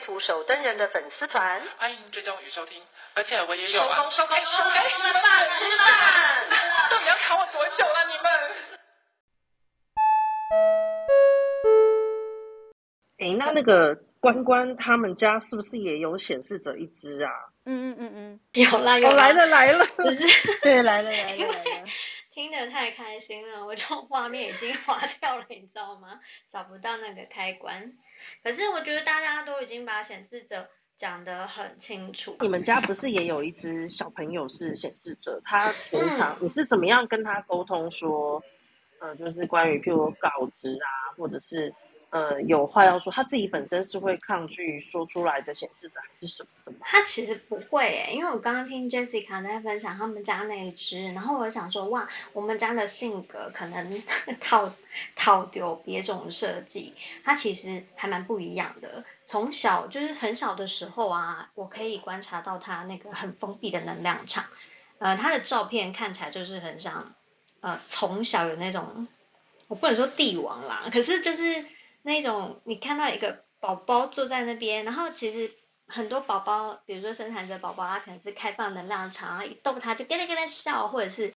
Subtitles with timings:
[0.00, 2.82] 图手登人的粉丝团，欢迎追踪与收听，
[3.14, 3.96] 而且我也有啊。
[3.96, 6.48] 收工收工收工，吃饭吃饭，
[6.90, 8.06] 到底要卡我多久了？
[8.08, 8.30] 你们？
[13.18, 17.30] 哎，那那个关关他们家是不是也有显示者一只啊？
[17.66, 21.86] 嗯嗯嗯嗯， 有啦有啦，哦、来了来了，只是 对来了来了来了，来了
[22.32, 26.20] 听得太开心了， 我就画面已经划掉了， 你知道吗？
[26.48, 27.92] 找不到那个开关。
[28.42, 32.36] 可是我觉得大家都已经把显示者讲得很清楚。
[32.40, 35.40] 你们家不是也有一只小朋友是显示者？
[35.44, 38.42] 他平常你是怎么样跟他沟通说，
[39.00, 41.72] 呃，就是关于譬如稿子啊，或者是
[42.10, 46.78] 呃有话要说，他自己本身是会抗拒说出来的显示者还是什么的吗？
[46.82, 54.02] 他其实不会诶，因为我刚刚听 Jessica 在分享他们家那一只，然后我想说哇，我们家的性格可能
[54.40, 54.72] 套。
[55.14, 59.04] 套丢别种设计，它其实还蛮不一样的。
[59.24, 64.46] 从小就是很小的时候啊，我可以观察到它那个很封闭的能量场。
[64.98, 67.14] 呃，它的照片看起来就是很像，
[67.60, 69.06] 呃，从小有那种，
[69.68, 71.64] 我不能说帝王啦，可是就是
[72.02, 75.52] 那种你看到一个宝宝坐在那边，然后其实
[75.86, 81.34] 很多宝宝，比如说生产者宝宝，他可能是开放能量场，一逗他就咯咯咯笑，或者是。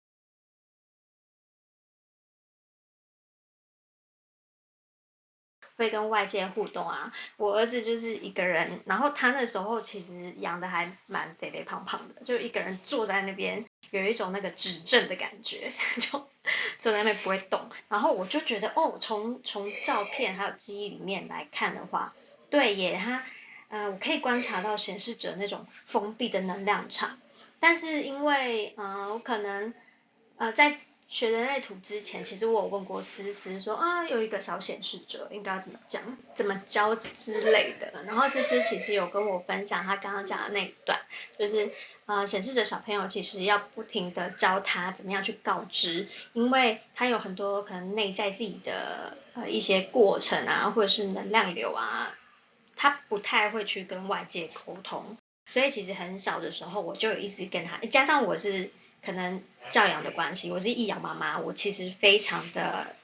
[5.80, 16.28] 会跟外界互动啊，我儿子就是一个人，然后他那时候其实养的还蛮肥肥胖胖的，就一个人坐在那边，有一种那个指正的感觉，就
[16.76, 17.70] 坐在那边不会动。
[17.88, 22.12] 然后我就觉得，哦，从从照片还有记忆里面来看的话，
[22.50, 23.24] 对耶，他，
[23.68, 27.18] 呃，我可以观察到显示者那种封闭的能量场，
[27.58, 29.72] 但是因为，呃，我可能，
[30.36, 30.78] 呃，在。
[31.10, 38.04] 学人类图之前，其实我有问过思思说啊，有一个小显示者应该要怎么讲、怎么教之类的。
[38.06, 41.00] 然后思思其实有跟我分享他刚刚讲的那一段，
[41.36, 41.72] 就是
[42.06, 52.16] 呃显示者小朋友其实要不停的教他怎么样去告知，因为他有很多可能内在自己的呃一些过程啊，或者是能量流啊，
[52.76, 55.16] 他不太会去跟外界沟通，
[55.48, 58.70] 所以其实很小的时候我就有一直跟他，加上我是。
[59.04, 62.94] 可能教养的关系，我是易养妈妈，我其实非常的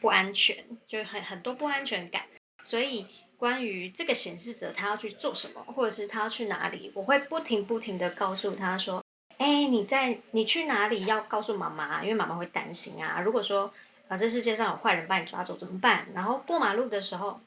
[0.00, 2.24] 不安全，就是很很多不安全感。
[2.62, 9.04] 所以关于这个显示者他要去做什么，或者是他要去哪里，我会不停不停的告诉他说
[9.38, 13.20] ：“哎，你在你去哪里要告诉妈妈，因为妈妈会担心啊。
[13.20, 13.72] 如果说
[14.08, 16.08] 啊这世界上有坏人把你抓走怎么办？
[16.14, 17.40] 然后过马路的时候，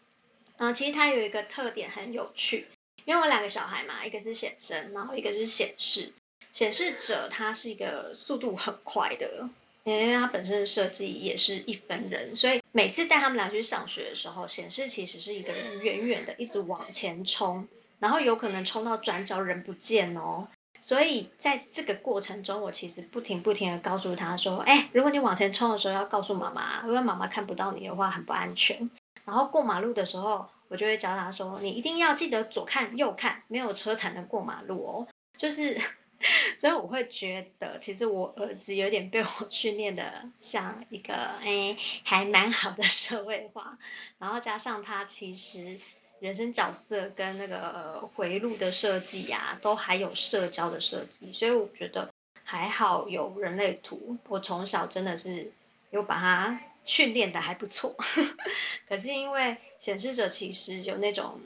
[0.57, 2.67] 嗯，其实他有一个特点很有趣，
[3.03, 6.13] 因为我两个小孩嘛，一个是显生，然后一个是显示。
[6.51, 9.49] 显示者他是一个速度很快的，
[9.83, 17.67] 因为他本身的设计也是一分人，所以每次带他们俩去上学的时候，显示其实是一个人远远的一直往前冲，
[17.99, 20.47] 然后有可能冲到转角人不见哦。
[20.81, 28.89] 所以在这个过程中，我其实不停不停的告诉他说：“哎，如果你往前冲的时候要告诉妈妈，因为妈妈看不到你的话很不安全。”
[29.25, 35.07] 然后过马路的时候，我就会教他说：“你一定要记得左看右看，没有车才能过马路哦。”
[35.37, 35.79] 就是。
[36.59, 43.77] 所以我会觉得，其实我儿子有点被我训练的像一个哎还蛮好的社会化，
[44.17, 45.79] 然后加上他其实
[46.19, 52.13] 人生角色跟那个回路的设计呀，都还有社交的设计，所以我觉得
[52.43, 54.17] 还好有人类图。
[54.27, 55.51] 我从小真的是
[55.91, 57.95] 有把他训练的还不错，
[58.89, 61.39] 可是因为显示者其实有那种。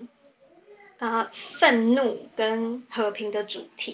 [1.03, 3.93] 啊，愤怒跟和平的主题，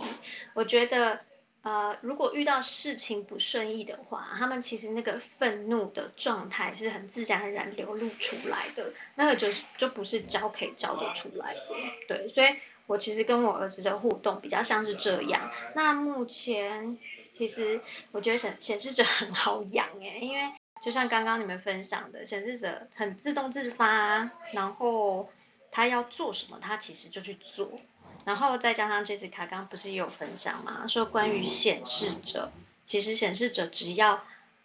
[0.53, 1.21] 我觉得，
[1.63, 11.61] 呃，如果遇到事情不顺意的话，他们其实那个愤怒的状态是很自然而然流露出来的，那个就是就不是教可以教得出来的，
[12.07, 15.50] 对，所以我其实跟我儿子的互动比较像是这样。
[15.73, 16.95] 那目前
[17.31, 20.53] 其实我觉得显显示者很好养诶，因为
[20.83, 25.27] 就像刚刚你们分享的，显示者很自动自发，然后。
[25.71, 27.80] 他要做什么，他其实就去做，
[28.25, 30.88] 然后再加上 Jessica 刚刚不是也有分享吗？
[30.88, 32.51] 说关于显示者，
[32.86, 34.24] 其实显示者只要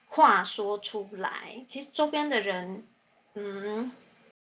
[0.09, 2.85] 话说出来，其实周边的人，
[3.35, 3.93] 嗯，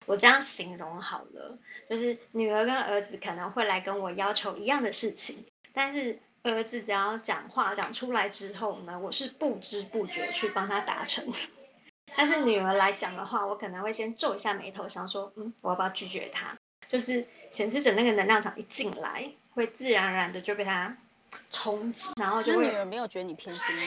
[0.07, 1.59] 我这样形容好了，
[1.91, 11.33] 就是女儿跟儿子可能会来跟我要求一样的事情，但是儿子只要讲话讲出来之后呢，我是不知不觉去帮他达成。
[12.19, 16.57] 但是女儿来讲的话，我可能会先皱一下眉头，想说，嗯，我要不要拒绝她？
[16.89, 20.97] 就是显示者那个能量场一进来，会自然而然的就被他
[21.53, 22.65] 冲击，然后就会。
[22.65, 23.83] 那女儿没有觉得你偏心吗？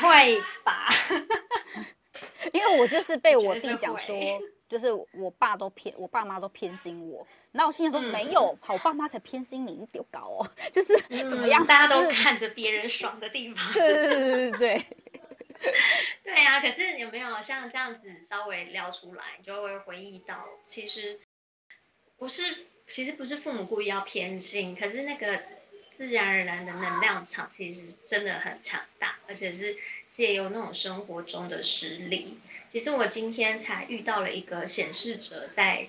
[0.00, 0.88] 会吧。
[2.54, 4.16] 因为我就是被我弟讲说，
[4.66, 7.26] 就是我爸都偏，我爸妈都偏心我。
[7.52, 10.96] 那我心里说、嗯、没有，好，我爸妈才偏心你，你丢高哦， 就是
[11.28, 13.72] 怎么样，嗯、大家都看着别人爽的地方。
[13.74, 14.58] 对对对对对。
[14.58, 15.19] 对
[16.46, 21.20] 啊，可是有没有像这样子稍微聊出来，就会回忆到，其实
[22.16, 25.42] 不是，其实不是父母故意要偏心，可是那个
[25.90, 29.76] 自然而然的能量场其实真的很强大，而且是。
[30.12, 32.36] 借由那种生活中的实例，
[32.72, 35.86] 其实我今天才遇到了一个显示者在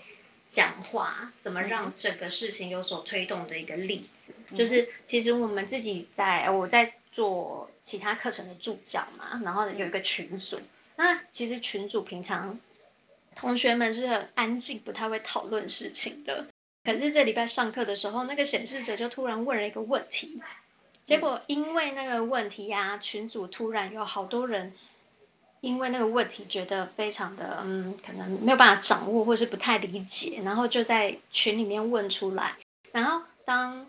[0.47, 4.35] 讲话，怎么让整个事情有所推动的一个例子。
[4.51, 10.59] 嗯、就是其实我们自己在我在做其他课程的助教嘛，然后有一个群组，
[10.95, 12.59] 那其实群组平常
[13.35, 16.45] 同学们是很安静，不太会讨论事情的。
[16.83, 20.41] 可是这礼拜上课的时候，那个显示者就突然问了一个问题。
[21.05, 24.73] 结果因为那个问题呀、啊，群组突然有好多人
[25.59, 32.55] 因为那个问题觉得非常的嗯，可能没有办法掌握或是不太理解，然后就在群里面问出来。
[32.91, 33.87] 然后当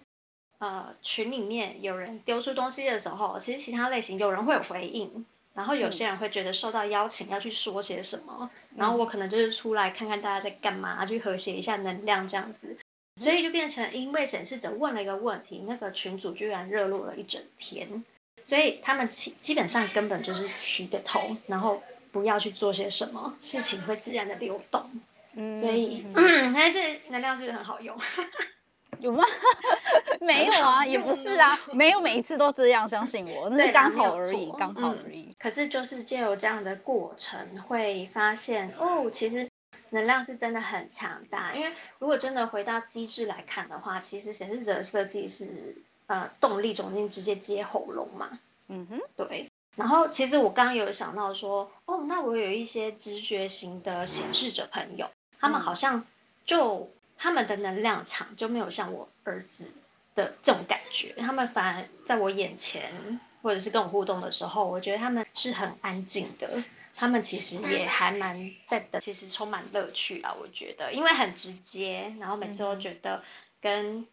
[0.63, 12.77] 呃群里面有人丢出东西的时候，其实其他类型有人会有回应，然后有些人会觉得受到邀请要去说些什么，然后我可能就是出来看看大家在干嘛，去和谐一下能量这样子。
[13.21, 18.05] 所以就变成，因为显示者问了一个问题，那个群组居然热络了一整天，
[18.45, 21.83] 所以他们基基本上根本就是起个头，然后
[22.13, 24.89] 不要去做些什么，事情会自然的流动。
[25.35, 27.99] 嗯，所以，嗯， 哎，这能量是不是很好用？
[29.01, 29.25] 有吗？
[30.21, 35.35] 没有啊， 也不是啊，没有每一次都这样，相信我，那是刚好而已，刚好而已。
[35.39, 39.49] 可是就是借由这样的过程，会发现哦，其实。
[39.95, 48.39] 能量是真的很强大，因为如果真的回到机制来看的话，其实显示者的设计是呃动力中心直接接喉咙嘛，
[48.69, 49.51] 嗯哼，对。
[49.77, 56.07] 然后其实我刚刚有想到说，哦，那我有一些直觉型的显示者朋友，他们好像
[56.47, 56.89] 就
[57.23, 59.73] 他们的能量场就没有像我儿子
[60.17, 66.65] 的这种感觉，他们反而在我眼前或者是跟我互动的时候，我觉得他们是很安静的。
[66.97, 73.23] 他们其实也还蛮在等，其实充满乐趣啊，我觉得，因为很直接，然后每次都觉得
[73.61, 74.05] 跟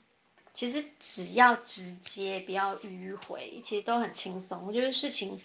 [0.53, 4.67] 其实只要直接，不要迂回，其实都很轻松。
[4.67, 5.41] 我觉得事情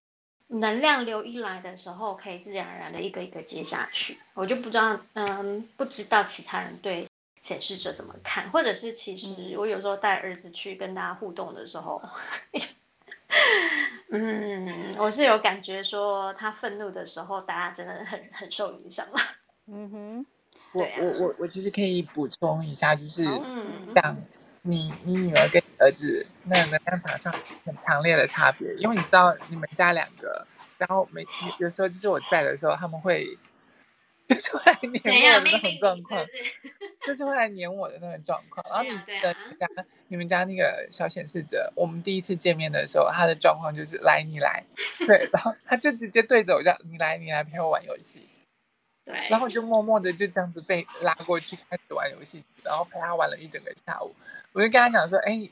[0.49, 4.19] 能量流一来的时候，可以自然而然的一个一个接下去。
[4.35, 7.09] 我就不知道，嗯，不知道其他人对
[7.45, 12.03] 显示者怎么看，或者是其实我有时候带儿子去跟大家互动的时候。
[14.11, 19.19] 嗯，我是有感觉说他愤怒的时候，大家真的很很受影响了。
[19.67, 20.27] 嗯哼，
[20.73, 23.25] 我我我我其实可以补充一下，就是
[23.95, 24.17] 像
[24.63, 27.35] 你你女儿跟你儿子那能量场上
[27.67, 30.47] 很强烈的差别，因为你知道你们家两个，
[30.79, 31.27] 然后每
[31.59, 33.37] 有时候就是我在的时候，他们会。
[34.27, 36.27] 就是会来黏我的那种状况，
[37.07, 38.65] 就是会来黏我的那种状况。
[38.69, 39.67] 然后你的家，
[40.09, 44.65] 你们家那个小显示者，我们第一次见面的时候，他的状况就是来你来，
[45.07, 48.29] 对，然后他就直接对着我叫你来你来陪我玩游戏，
[49.05, 54.15] 对，然后就默默的就这样子被拉过去开始玩游戏，然后陪他玩了一整个下午。
[54.53, 55.49] 我就跟他讲说，哎，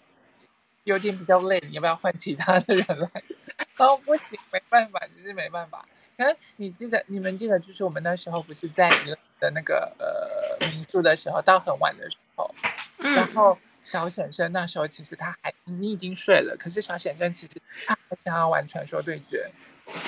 [0.84, 3.10] 有点比较累，你要不要换其他的人来？
[3.76, 5.84] 然后不行，没办法，就是没办法。
[6.16, 12.54] 可你记得，你们记得，就是我们那时候不是在你的那个呃民宿的时候，到很晚的时候，
[12.98, 19.50] 嗯、然后小显生那时候其实他还你已经睡了，可是小显生其实他还想要玩传说对决。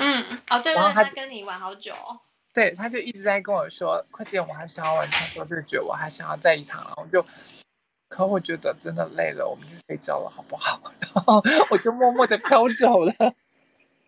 [0.01, 1.93] 嗯，哦对，然后他跟你玩好久。
[2.53, 7.27] 对，他就一直在跟我说：“快点，我还想要玩传说对决，我还想要再一场。”然后就，
[8.09, 10.81] 可我觉得真的累了，我们就睡觉了，好不好？
[11.13, 13.13] 然后我就默默的飘走了。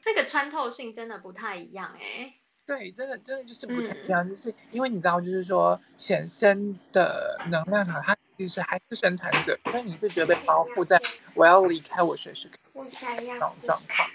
[0.07, 2.35] 那个穿透性真的不太一样哎、欸，
[2.65, 11.01] 对，真的真的就是不太一样，嗯、就是因为你知道，就是说显生的能量场，它其实还是生产者，所以你是觉得被包覆在
[11.35, 14.09] 我要离开，我随时可以这种状况。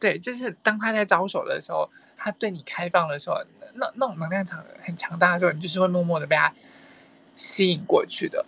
[0.00, 3.36] 对，就是当他在招手的时候，他对你开放的时候，
[3.74, 6.50] 那那种能量场很强大的时候，你就是会默默的被他
[7.34, 8.46] 吸引过去的，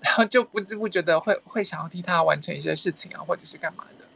[0.00, 4.06] 然后就不知不觉的会会想要替他完成一些事情啊，或者是干嘛的。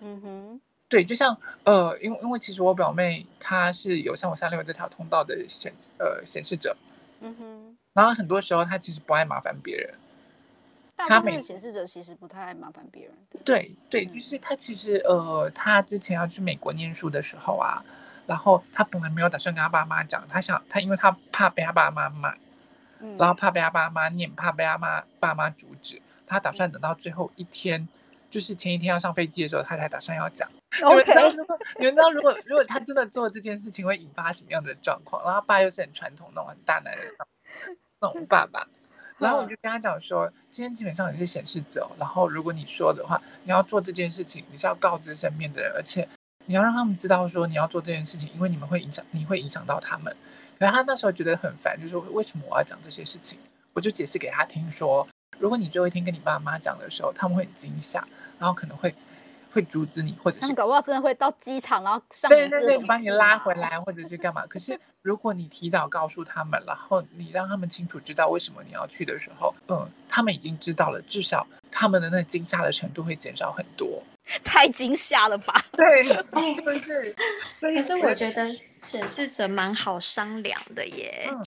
[0.00, 0.60] 嗯哼。
[0.88, 6.76] 对，就像呃，因为因为其实我表妹她是有像我三六这条通道的显呃显示者，
[7.20, 9.94] 嗯哼，然后很多时候她其实不爱麻烦别人。
[10.96, 13.12] 大部分显示者其实不太爱麻烦别人。
[13.44, 17.84] 对对，就是她其实呃，她之前要去美国念书的时候啊，
[18.26, 22.34] 然后她本来没有打算跟她爸妈讲，她想她因为她怕被她爸妈骂，
[22.98, 27.88] 嗯，然后怕被他爸妈念，怕被他妈爸妈阻止，她打算等到最后一天，嗯、
[28.28, 30.50] 就是前一天要上飞机的时候，她才打算要讲。
[30.84, 31.12] OK，
[31.78, 35.22] 你们知道如果如果他真的做这件事情会引发什么样的状况？
[35.24, 37.06] 然后他爸又是很传统那种很大男人
[38.00, 38.68] 那种爸爸。
[39.16, 46.06] 然后我就跟他讲说，今天基本上你是显示者，然后如果你说的话，你要做这件事情，你是要告知身边的人，而且
[46.44, 50.14] 你要让他们知道说你要做这件事情，因为你们会影响，你会影响到他们。
[50.58, 53.38] 可是他那时候觉得很烦，就说为什么我要讲这些事情？
[53.72, 55.08] 我就解释给他听说，
[55.38, 58.06] 如果你最后一天跟你爸妈讲的时候，他们会很惊吓，
[58.38, 58.94] 然后可能会。
[59.52, 64.46] 会阻止你，或者是他们搞不好真的会到机场，然后上对对对，把你拉回来，或者是干嘛？
[64.46, 74.02] 可是 如果你提早告诉他们，然后你让他们清楚知道为什么你要去的时候，嗯，他们已经知道了，至少他们的那惊吓的程度会减少很多。
[74.44, 75.64] 太惊吓了吧？
[75.72, 76.04] 对，
[76.52, 77.16] 是不是？
[77.60, 81.30] 可是我觉得显示者蛮好商量的耶。
[81.32, 81.42] 嗯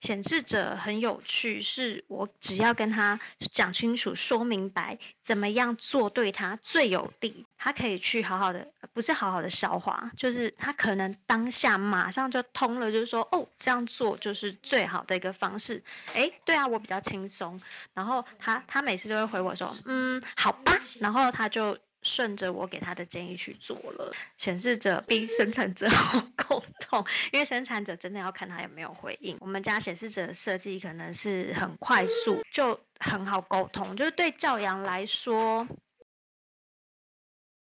[0.00, 3.18] 显示者很有趣，是我只要跟他
[3.52, 15.82] 讲清楚、说明白，怎么样做对他最有利，他可以去好好的，不是好好的消化，就是他可能当下马上就通了，就是说，哦，这样做就是最好的一个方式。
[16.14, 17.60] 诶，对啊，我比较轻松。
[17.94, 20.78] 然后他他每次都会回我说，嗯，好吧。
[21.00, 21.76] 然后他就。
[22.08, 29.36] 顺着我给他的建议去做了，显示者比生产者 好沟通，因为生产者真的要看他有没有回应。
[29.40, 33.94] 我们家显示者的设计可能是很快速，就很好沟通。
[33.96, 35.68] 就是对教养来说，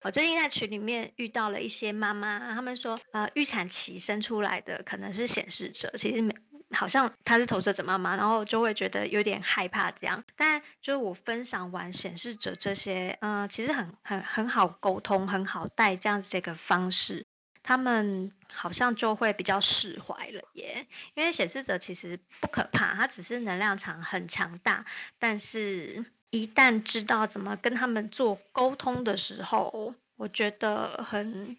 [0.03, 6.33] 我最近在群里面遇到了一些妈妈，他们说，呃，预产期生出来的可能是显示者，其实没。
[6.71, 10.25] 好像他是投射者妈妈，然后就会觉得有点害怕这样。
[10.37, 17.25] 但就是我分享完显示者这些，嗯、其实很很很好沟通，很好带这样子这个方式，
[17.63, 20.87] 他们好像就会比较释怀了耶。
[21.15, 24.85] 因为显示者其实不可怕，他只是能量场很强大，
[25.21, 31.57] 但是一旦知道怎么跟他们做沟通的时候，我觉得很。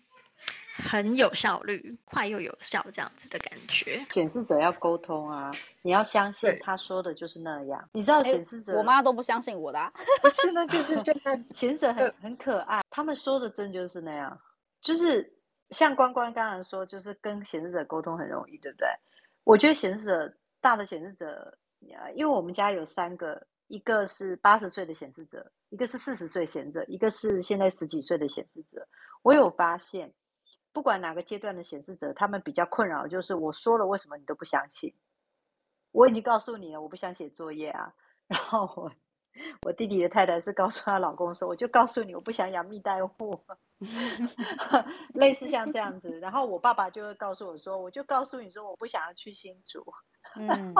[0.87, 4.05] 很有效率，快又有效，这样子的感觉。
[4.09, 5.51] 显示者要沟通啊，
[5.81, 7.89] 你要相信他说的就是那样。
[7.91, 9.91] 你知道显示者，我妈都不相信我的、啊。
[10.21, 14.39] 不是，那就是 现在显示者很很可爱，他们说的真就是那样，
[14.81, 15.37] 就是
[15.71, 18.87] 像关关刚刚说，就是跟显示者沟通很容易，对不对？
[19.43, 21.57] 我觉得显示者大的显示者，
[22.13, 28.87] 因为我们家有三个，一个是八十岁的显示者，一个是四十岁显示者，一个是现在十几岁的显示者。
[29.21, 30.13] 我有发现。
[30.77, 34.93] 不管哪个阶段的显示者，他们比较困扰，就是我说了，为什么你都不相信？
[35.91, 37.91] 我已经告诉你了，我不想写作业啊。
[38.29, 38.91] 然后我
[39.65, 43.41] 我弟弟的太太是告诉她老公说，我就告诉你，我不想养蜜袋鼯，
[45.15, 46.19] 类似像这样子。
[46.19, 49.83] 然后我爸爸就会告诉我说，我就告诉你说，我不想要去新竹。
[50.37, 50.75] 嗯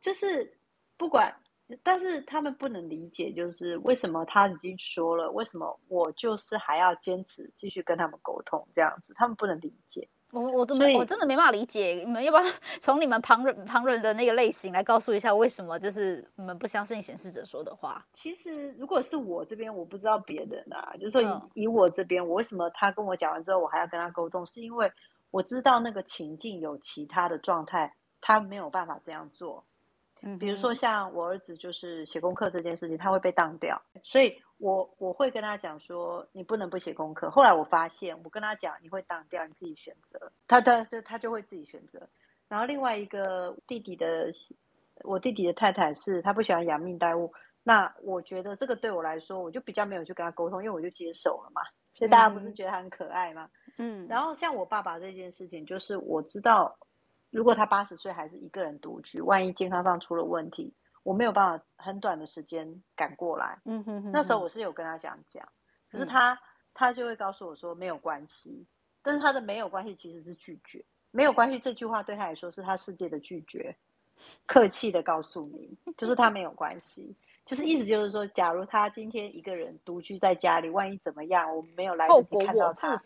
[0.00, 0.58] 就是
[0.96, 1.38] 不管。
[1.82, 9.12] 但是他们不能理解，就是为什么他已经说了，为什么我就是还要坚持继续跟他们沟通这样子？
[9.14, 10.08] 他们不能理解。
[10.30, 12.02] 我我怎么我真的没办法理解？
[12.04, 18.06] 你们要不要 从你们旁人旁人的那个类型来告诉一下，为什么就是你们不相信显示者说的话？
[18.12, 24.44] 其实如果是我这边，我不知道别人啊，就是说以、嗯、以我这边，我为什么他跟我讲完之后，我还要跟他沟通？
[24.44, 24.92] 是因为
[25.30, 29.64] 我知道那个情境有其他的状态，他没有办法这样做。
[30.40, 37.30] 比如说像我儿子就是写功课这件事情，他会被当掉，所以我我会跟他讲说，你不能不写功课。
[37.30, 42.08] 后来我发现，我跟他讲你会当掉，你自己选择，他他就他就会自己选择。
[42.48, 44.32] 然后另外一个弟弟的，
[45.04, 47.32] 我弟弟的太太是他不喜欢养命带物，
[47.62, 51.62] 那我觉得这个对我来说，我就比较没有去跟他沟通，因为我就接手了嘛。
[51.92, 53.48] 所以大家不是觉得他很可爱吗？
[53.76, 54.06] 嗯。
[54.08, 56.76] 然后像我爸爸这件事情，就是我知道。
[57.30, 63.60] 如果他八十岁还是一个人独居，万一健康上出了问题，我没有办法很短的时间赶过来。
[63.64, 65.46] 嗯哼，哼，哼，那时候我是有跟他讲讲，
[65.90, 66.38] 可是他、嗯、
[66.74, 68.66] 他就会告诉我说没有关系，
[69.02, 73.76] 但是他的没有关系其实是拒绝，没有关系这句话对他来说是他世界的拒绝，
[74.46, 77.14] 客气的告诉你，就是他没有关系。
[77.48, 83.00] 就是意思就是说，假如他今天一个人独居在家里，万一怎么样，我们没有来得及看到他。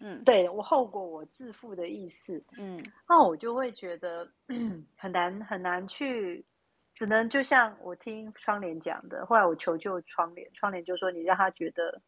[0.00, 2.42] 嗯，对我后果我自负的意思。
[2.58, 4.28] 嗯，那我就会觉得
[4.98, 6.44] 很难很难去，
[6.92, 12.02] 只能就像我听窗帘讲的，后来我求救窗帘，窗帘就说你让他觉得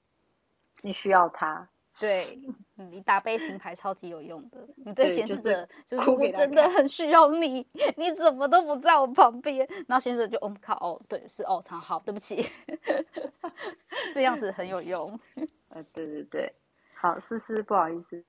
[0.82, 2.38] 你需要他，对，
[2.74, 4.58] 你打悲情牌超级有用的。
[4.84, 12.46] 你对显示者就是我真的很需要你， 你怎么都不在我旁边，然后显示者就哦靠哦，对是哦，好好，对不起，
[14.12, 15.18] 这样子很有用。
[15.70, 16.52] 呃，对对对，
[16.94, 18.22] 好，思思不好意思，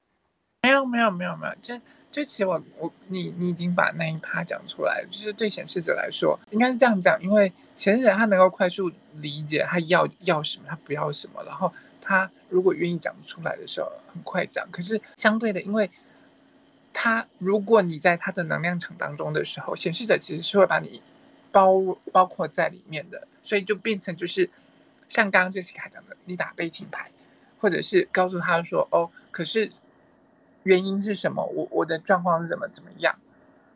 [0.61, 1.75] 没有没有没有没有，就
[2.09, 11.73] 就其实我我你你已经把那一趴讲出来，就是对显示者来说应该是这样讲，因为显示者他能够快速理解他要要什么，他不要什么，然后。
[12.07, 14.65] 他如果愿意讲出来的时候，很快讲。
[14.71, 15.91] 可是相对的，因为
[16.93, 21.01] 他如果你在他的能量场当中的时候，显示者其实是会把你
[21.51, 24.49] 包包括在里面的，所以就变成就是
[25.09, 27.11] 像刚刚 Jessica 讲的，你打悲情牌，
[27.59, 29.73] 或者是告诉他说：“哦，可是
[30.63, 31.45] 原因是什么？
[31.45, 33.19] 我我的状况是怎么怎么样？”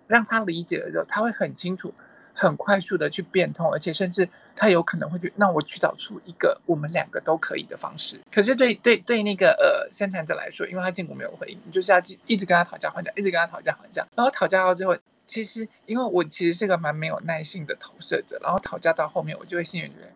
[0.07, 1.93] 让他理解了之后，他会很清楚。
[2.33, 8.19] 很快速的去变通，而且甚至他有可能会去，那我去找出一个我们两个都可以的方式。
[8.31, 20.11] 可是对对对那个呃生产者来说，因为他建国没有回应，你就是要一直跟他讨价还价，一直跟他讨价还价，然后讨价到最后，其实因为我其实是个蛮没有耐性的投射者，然后讨价到后面，我就会心里觉得，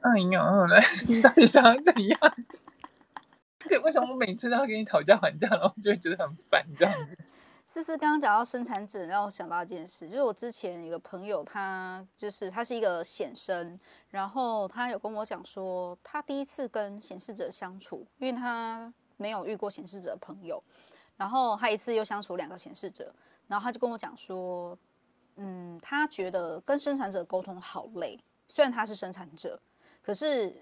[0.00, 2.18] 哎呀，你 到底想要怎样？
[3.68, 7.16] 对，为什么我每次都要跟你讨价还价，然后就会觉得很烦这样子。
[7.66, 13.78] 思思刚刚讲到生产者，让我想到一件事，就是我之前有个朋友，他就是他是一个显生，
[14.10, 20.62] 然后他有跟我讲说，他第一次跟显示者相处，因为他没有遇过显示者的朋友，
[21.16, 23.14] 然后他一次又相处两个显示者，
[23.46, 24.76] 然后他就跟我讲说，
[25.36, 29.58] 嗯，他觉得跟生产者沟通好累，虽然他是生产者，
[30.02, 30.54] 可是。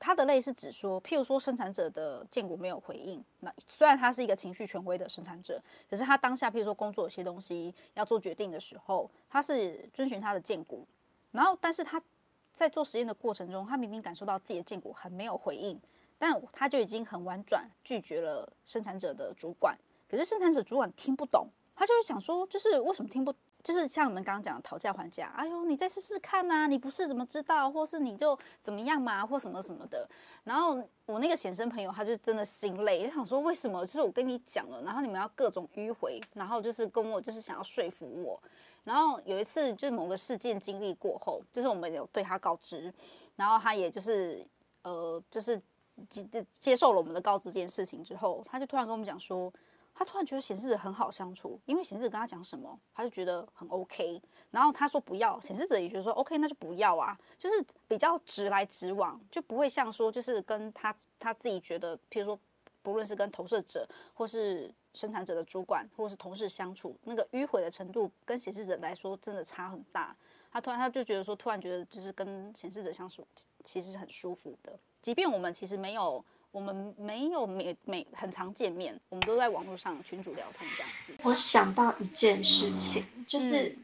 [0.00, 10.86] 他的累是指说，譬如说生产者的荐股没有回应，那虽然他是一个情绪权威的生产者，可是他当下譬如说工作有些东西要做决定的时候，他是遵循他的荐股，
[11.32, 12.02] 然后但是他
[12.50, 15.78] 在做实验的过程中，他明明感受到自己的荐股很没有回应，
[16.18, 19.78] 但他就已经很婉转拒绝了生产者的主管，
[20.08, 23.34] 可是生产者主管听不懂，他就会想说，就是为什么听不？
[23.62, 30.08] 就是像我们刚刚讲的讨价还价，哎呦，你再试试看呐，你不是怎么知道，或是你就怎么样嘛，或什么什么的。
[30.44, 33.84] 然后我那个显生朋友，他就真的心累，就想说为什么？
[33.84, 38.42] 就是我跟你讲了，然后你们要各种迂回，然后就是跟我就是想要说服我。
[38.82, 42.92] 然后有一次就是某个事件经历过后，就是我们有对他告知，
[43.36, 44.42] 然后他也就是
[44.82, 45.60] 呃就是
[46.08, 49.52] 接接受了我们的告知这件事情之后，他就突然跟我们讲说。
[49.94, 54.20] 他突然觉得显示者很好相处，因为显示者跟他讲什么，他就觉得很 OK。
[54.50, 62.38] 然后他说不要，显示者也觉得说 OK，那就不要啊，就是比较直来直往，就不会像说就是跟他他自己觉得，譬如说
[62.82, 70.16] 不论是跟投射者或是生产者的主管或是同事相处，那个迂回的程度跟显示者来说真的差很大。
[70.50, 73.26] 他突然他就觉得说，突然觉得就是跟显示者相处
[73.64, 76.24] 其实是很舒服的，即便我们其实没有。
[76.52, 81.14] 我们没有每每很常见面，我们都在网络上群主聊天这样子。
[81.22, 83.78] 我想到一件事情，就是，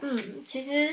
[0.00, 0.92] 嗯，嗯，其实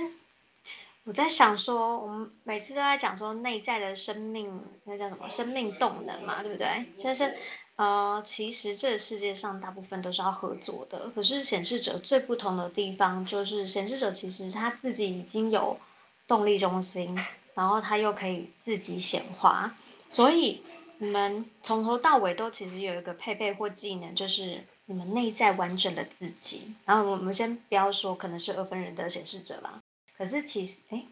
[1.04, 5.28] 我在想说，我们每次都在讲说内在的生命，那叫什么？
[5.30, 6.86] 生命动能嘛，对不对？
[7.00, 7.36] 就是，
[7.76, 11.10] 呃，其实这个世界上大部分都是要合作的。
[11.16, 15.80] 可是显示者最不同的地方，就是显示者其实他自己已经有
[16.28, 17.18] 动力中心，
[17.56, 19.76] 然后他又可以自己显化，
[20.12, 20.62] 所以。
[20.98, 26.74] 你们从头到尾都其实有一个配备或技能，就是你们内在完整的自己。
[26.86, 29.82] 然后我们先不要说可能是二分人的显示者啦，
[30.18, 31.04] 可是其实哎，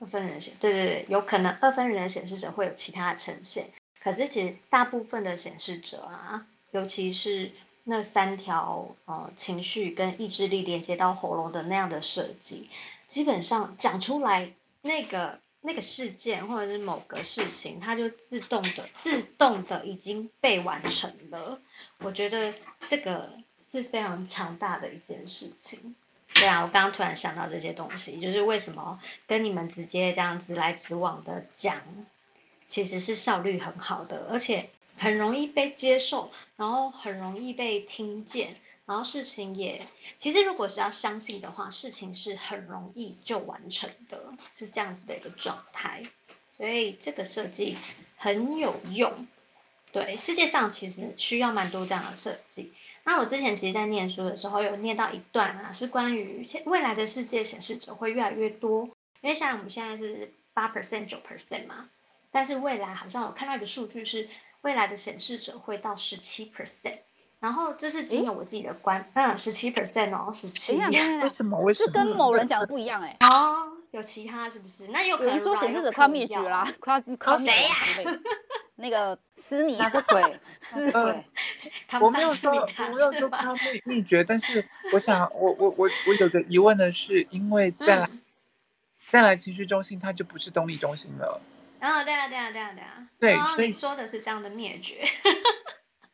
[0.00, 3.70] 二分人显对对对，有可能二分人的显示者会有其他的呈现。
[4.00, 7.52] 可是其实大部分的显示者啊，尤其是
[7.84, 12.68] 那三条呃情绪跟意志力连接到喉咙的那样的设计，
[13.08, 14.52] 基本上讲出来
[14.82, 15.40] 那个。
[15.66, 21.60] 那个事件或者是某个事情，它就自动的、自动的已经被完成了。
[21.98, 23.32] 我觉得这个
[23.68, 25.96] 是非常强大的一件事情。
[26.34, 31.82] 对啊，我刚刚突然想到这些东西，就是为什么跟你们直接这样直来直往的讲，
[32.64, 38.54] 其实是效率很好的，而且很容易被接受，然后很容易被听见。
[38.86, 46.04] 然后事情也，其实如果是要相信的话，事情是很容易就完成的，是这样子的一个状态。
[46.52, 47.76] 所以这个设计
[48.16, 49.26] 很有用。
[49.92, 52.72] 对，世界上其实需要蛮多这样的设计。
[53.02, 58.84] 那我之前其实，在念书的时候有念到一段啊，是关于未来的世界显示者会越来越多，
[59.20, 61.88] 因为像我们现在是八 percent 九 percent 嘛，
[62.30, 64.28] 但是未来好像我看到一个数据是，
[64.60, 66.98] 未来的显示者会到十七 percent。
[67.38, 70.76] 然后这是仅有我自己的观，嗯，十七 percent 哦，十七。
[70.76, 71.58] 为什么？
[71.60, 71.86] 为什么？
[71.86, 73.16] 是跟某人讲的不一样哎。
[73.20, 74.88] 哦，有其他是不是？
[74.88, 78.20] 那有可能说显示者快灭绝啦，快要快灭绝之类的。
[78.78, 80.22] 那个斯尼哪个鬼？
[80.60, 81.24] 斯鬼？
[82.00, 88.20] 我没有说，我没有说他秘秘诀，但是我想，我我我我有个疑问的是，因为再来、嗯、
[89.10, 91.40] 再来情绪中心，它就不是动力中心了。
[91.80, 93.08] 然后、哦，对啊，对啊，对啊，对啊。
[93.18, 95.06] 对，所以说的是这样的灭绝。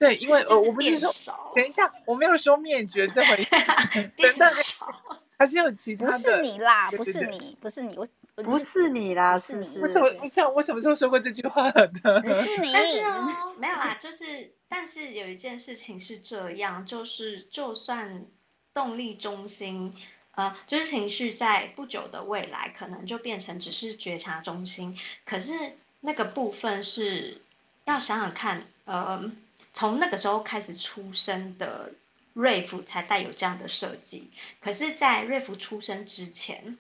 [0.03, 1.11] 对，因为呃，我不是说，
[1.55, 3.49] 等一下，我没有说灭绝这回事，
[4.19, 4.47] 真的
[5.39, 6.13] 还是有其他的。
[6.13, 8.07] 不是你啦，不是你，不是你，我。
[8.35, 9.79] 不是你啦，是你。
[9.79, 10.09] 我什么？
[10.23, 12.21] 我想，我什么时候说过这句话的？
[12.23, 12.73] 不是你。
[12.73, 18.25] 但是哦，没有啦，就是，但是有一件事情是这样，就是，就算
[18.73, 19.95] 动力中心，
[20.35, 27.43] 呃，就是情绪在不久的未来可能就变成只是觉察中心，可是那个部分是
[27.85, 29.31] 要想想看，呃，
[29.73, 31.93] 从那个时候开始出生的
[32.33, 34.31] 瑞弗才带有这样的设计，
[34.61, 36.79] 可是，在瑞弗出生之前。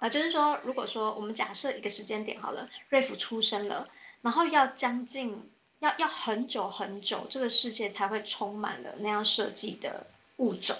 [0.00, 3.88] 啊、就是说，如果说我们假设一个时间点好了，瑞弗出生了，
[4.22, 10.76] 然后要将近要要很久很久，这个世界才会充满了那样设计的物种。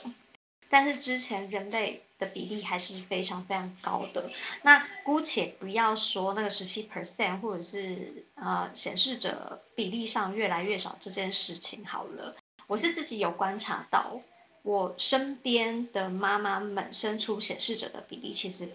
[0.68, 4.30] 但是之前人类的比例还是非常非常高的。
[4.62, 14.20] 那姑且不要说那个十七 percent 或者是呃显示者比例上越来越少这件事情好了，我是自己有观察到。
[14.62, 18.68] 我身边的妈妈们生出显示者的比例其实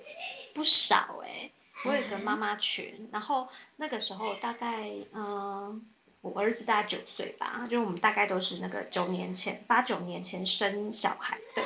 [0.56, 1.52] 不少哎、欸，
[1.86, 5.86] 我有个妈妈群，然后那个时候大概嗯，
[6.22, 11.62] 我儿子大概九岁吧，就是我们大概都是那个九年前八九年前生小孩的，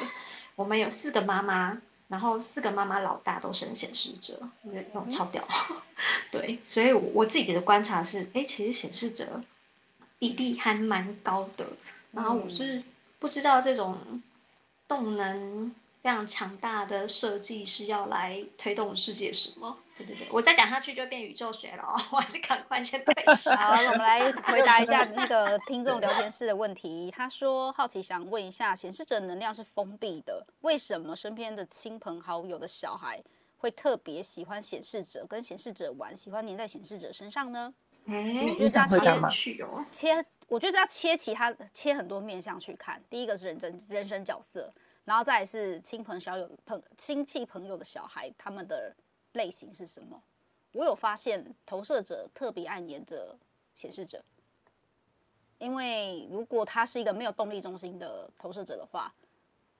[0.57, 1.77] 我们有四个妈妈，
[2.09, 5.47] 然后四个妈妈老大都生显示者，我觉得那种超屌，
[6.29, 9.41] 对，所以我自己的观察是，哎、欸，其实显示者
[10.19, 11.67] 比例还蛮高的，
[12.11, 12.83] 然后我是。
[13.19, 14.21] 不知道这种
[14.87, 15.73] 动能
[16.07, 19.77] 非常强大的设计是要来推动世界什么？
[19.97, 23.53] 对对对，我再讲下去就变宇宙学了哦， 我还是赶快先退 下。
[23.57, 27.11] 好，我们来回答一下那个 听众聊天室的问题。
[27.11, 33.21] 他说好奇想问一下，显示者能量是封闭的，为什么身边的亲朋好友的小孩
[33.57, 37.73] 会特别喜欢显示者，跟显示者玩，喜欢黏在显示者身上呢？
[38.05, 39.29] 嗯，你想回答吗？
[39.29, 40.25] 切哦，切。
[40.47, 44.73] 我觉得要切其他切很多面向去看，第一个是人生人生角色，
[45.07, 48.93] 然后再来是亲朋小友朋亲戚朋友的小孩，他们的
[49.31, 50.21] 类型是什么？
[50.73, 53.33] 我有发现投射者特别爱黏着
[53.73, 54.21] 显示者，
[55.59, 59.09] 因为如果他是一个没有动力中心的投射者的话，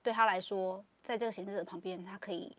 [0.02, 2.56] 对他来说，在这个显示者旁边，他可以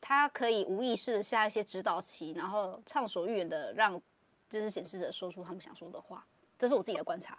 [0.00, 4.00] 他可以无意识的下一些指导棋，然后畅所欲言的让
[4.48, 6.24] 就是显示者说出他们想说的话。
[6.56, 7.36] 这是我自己的观察，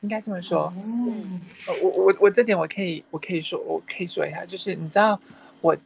[0.00, 0.72] 应该这么说。
[0.76, 1.40] 嗯，
[1.82, 5.20] 我我我这点我可以我可以说我可以说一下，就是你知道，
[5.60, 5.76] 我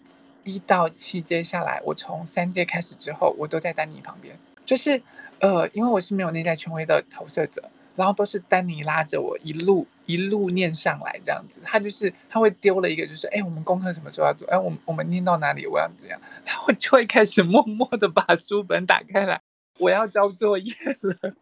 [0.44, 4.38] 一到七阶下来，我从三阶开始之后，我都在丹尼旁边。
[4.64, 5.03] 就是
[5.40, 11.61] 呃，因为我是没有内在权威的投射者，然后都是丹尼拉着我一路一路念上来这样子。
[11.64, 14.48] 他就是他会丢了一个，就是哎，我们功课什么时候要做？
[14.48, 15.66] 哎，我们我们念到哪里？
[15.66, 16.18] 我要怎样？
[16.46, 19.40] 然后就会开始默默的把书本打开来，
[19.79, 20.72] 我要交作业
[21.03, 21.35] 了。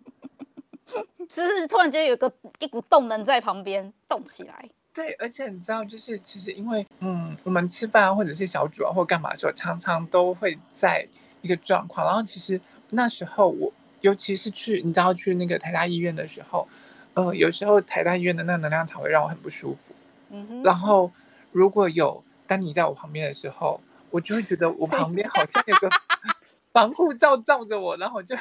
[1.28, 4.68] 就是突然间有一个一股动能在旁边动起来。
[4.94, 11.08] 对，而且你知道，就是其实因为嗯，我们吃饭啊，或者是小组啊，或干嘛的时候，常常都会在
[11.40, 12.06] 一个状况。
[12.06, 16.68] 然后其实那时候我，尤其是去你知道去那个台大医院的时候，
[17.14, 19.94] 呃，有时候台大医院的那个能量场会让我很不舒服。
[20.28, 20.62] 嗯哼。
[20.62, 21.10] 然后
[21.52, 23.80] 如果有丹尼在我旁边的时候，
[24.10, 25.88] 我就会觉得我旁边好像有个
[26.70, 28.36] 防护罩罩着我，然后我就。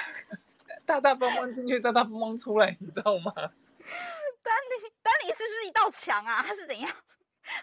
[0.86, 3.32] 大大方方进去，大大方方出来，你知道吗？
[4.44, 6.44] 丹尼，丹尼是不是一道墙啊？
[6.46, 6.90] 他是怎样？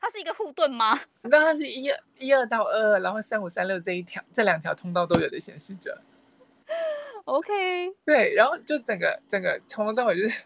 [0.01, 0.99] 他是一个护盾吗？
[1.23, 6.01] 你知道他是一二一二到二二，然后三五三六这一条，这两条通道都有的显示者。
[7.25, 7.53] OK，
[8.05, 10.45] 对，然后就整个整个从头到尾就是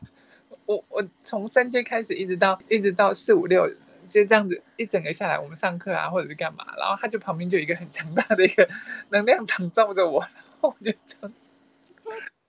[0.66, 3.68] 我我从三阶开始一直到一直到四五六，
[4.08, 8.68] 就这样子一整个下来，我们上课啊或者是干嘛，然后他就旁边就有一个很强大的一个
[9.10, 10.30] 能量场罩着我，然
[10.60, 11.32] 后我就这样。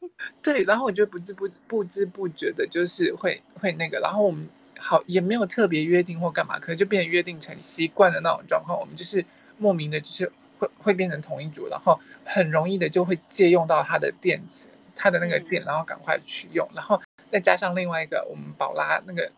[0.41, 4.47] 对，然后我就不知不不知不觉的，就是会会那个，然后我们
[4.79, 9.25] 好也没有特别约定或干嘛，可能就变成约定成习惯的那种状况，我们就是
[9.57, 19.31] 莫名的，就是会会变成同一组，然后很容易的就会借用到他的电池，他的那个电，然后赶快去用，然后再加上另外一个我们宝拉那个。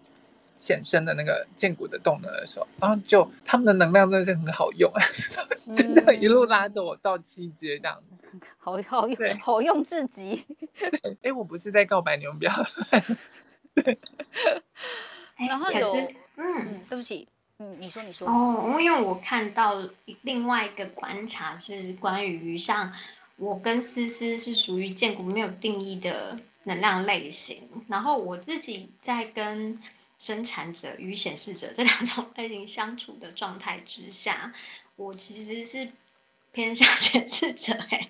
[0.57, 4.91] 显身的那个荐骨的动能的时候，然后就他们的能量真的是很好用，
[5.67, 8.25] 嗯、 就这样一路拉着我到七阶这样子，
[8.57, 10.45] 好好用， 好用至极。
[10.77, 12.51] 对，哎，我不是在告白你们不要。
[13.75, 13.99] 对，
[15.47, 15.93] 然后有，
[16.37, 17.27] 嗯，对不起，
[17.59, 18.27] 嗯，你说你说。
[18.27, 19.83] 哦，因为我看到
[20.21, 22.93] 另外一个观察是关于像
[23.35, 27.69] 我跟思思是属于建骨没有定义的能量类型。
[27.89, 29.81] 然后我自己在跟
[30.19, 34.53] 生产者与显示者这两种类型相处的状态之下，
[34.95, 35.91] 我其实是
[36.51, 38.07] 偏向显示者哎，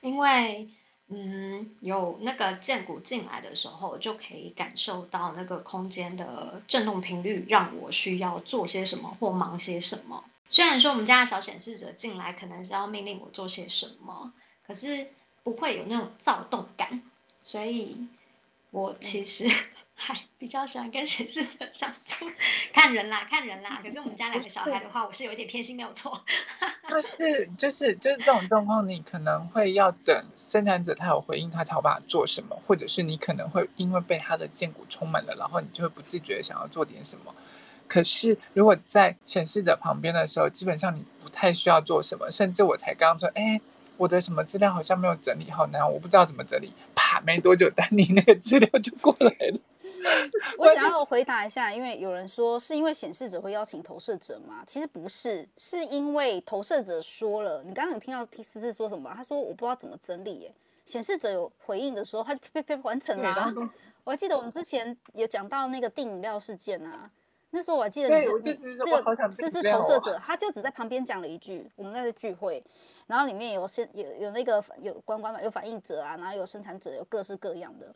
[0.00, 0.68] 因为
[1.08, 10.24] 嗯，有那个荐骨进来的时候，就可以感受到那个空间的震动频率，让我需要做些什么或忙些什么。
[10.48, 14.32] 虽然说我们家的小显示者进来可能是要命令我做些什么，
[14.66, 15.08] 可是
[15.42, 17.02] 不会有那种躁动感，
[17.42, 18.06] 所以
[18.70, 19.50] 我其实。
[19.96, 22.26] 嗨，比较喜欢跟显示者相处，
[22.72, 23.80] 看人啦，看人啦。
[23.82, 26.22] 可是我们家两个小孩的话，我是有点偏心，没有错。
[26.90, 37.34] 就是就是就是这种状况，你可能会要等生产者他有回应，他才有办法做什么，或者是你可能会因为被他的荐骨充满了，然后你就会不自觉想要做点什么。
[37.88, 43.60] 可是如果在显示者旁边的时候，基本上你不太需要做什么，甚至我才刚刚说，哎。
[43.96, 49.60] 我的什么资料好像没有整理好，然后我不知道怎么整理，啪，没多久，丹尼那个资料就过来了。
[50.58, 54.62] 我想要回答一下，因为有人说是因为显示者会邀请投射者吗？
[54.66, 57.62] 其实不是，是因为投射者说了。
[57.62, 59.12] 你刚刚有听到思思说什么？
[59.16, 60.52] 他说我不知道怎么整理耶。
[60.84, 63.52] 显示者有回应的时候，他就啪啪完成了啊。
[64.04, 67.10] 我还记得我们之前有讲到那个订饮料事件啊。
[67.50, 68.52] 那时候我还记得你，这个
[69.30, 72.60] 思思投射者，他就只在旁边讲了一句：“我们那个聚会，
[73.06, 77.86] 然后里面有先有有那个有关关有反应者啊，然后有生产者，有各式各样的。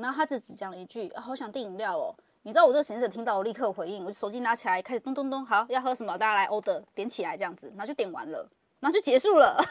[0.00, 2.14] 然后他就只讲了一句：好想订饮料哦！
[2.42, 8.48] 你知道我这个显示者听到，我立刻回应，我手机拿起来开始咚咚咚，好要喝什么，大家来 order，点起来这样子，然后就点完了，
[8.80, 9.62] 然后就结束了。”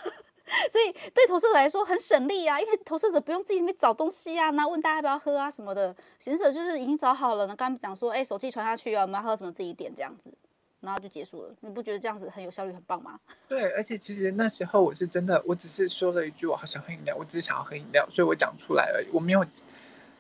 [0.72, 5.96] 所以对投射者来说很省力啊，因为投射者不用自己那边找东西啊，然后问大家要不要喝啊什么的。
[6.18, 10.32] 显示者就是已经找好了，那刚刚讲说，哎，手机传下去啊，我们要喝什么自己点这样子，
[10.80, 11.54] 然后就结束了。
[11.62, 13.20] 你不觉得这样子很有效率、很棒吗？
[13.48, 19.46] 对，而且其实那时候我是真的，我只是说了一句我好想喝饮料，我只是想要喝饮料，所以我讲出来而已，我没有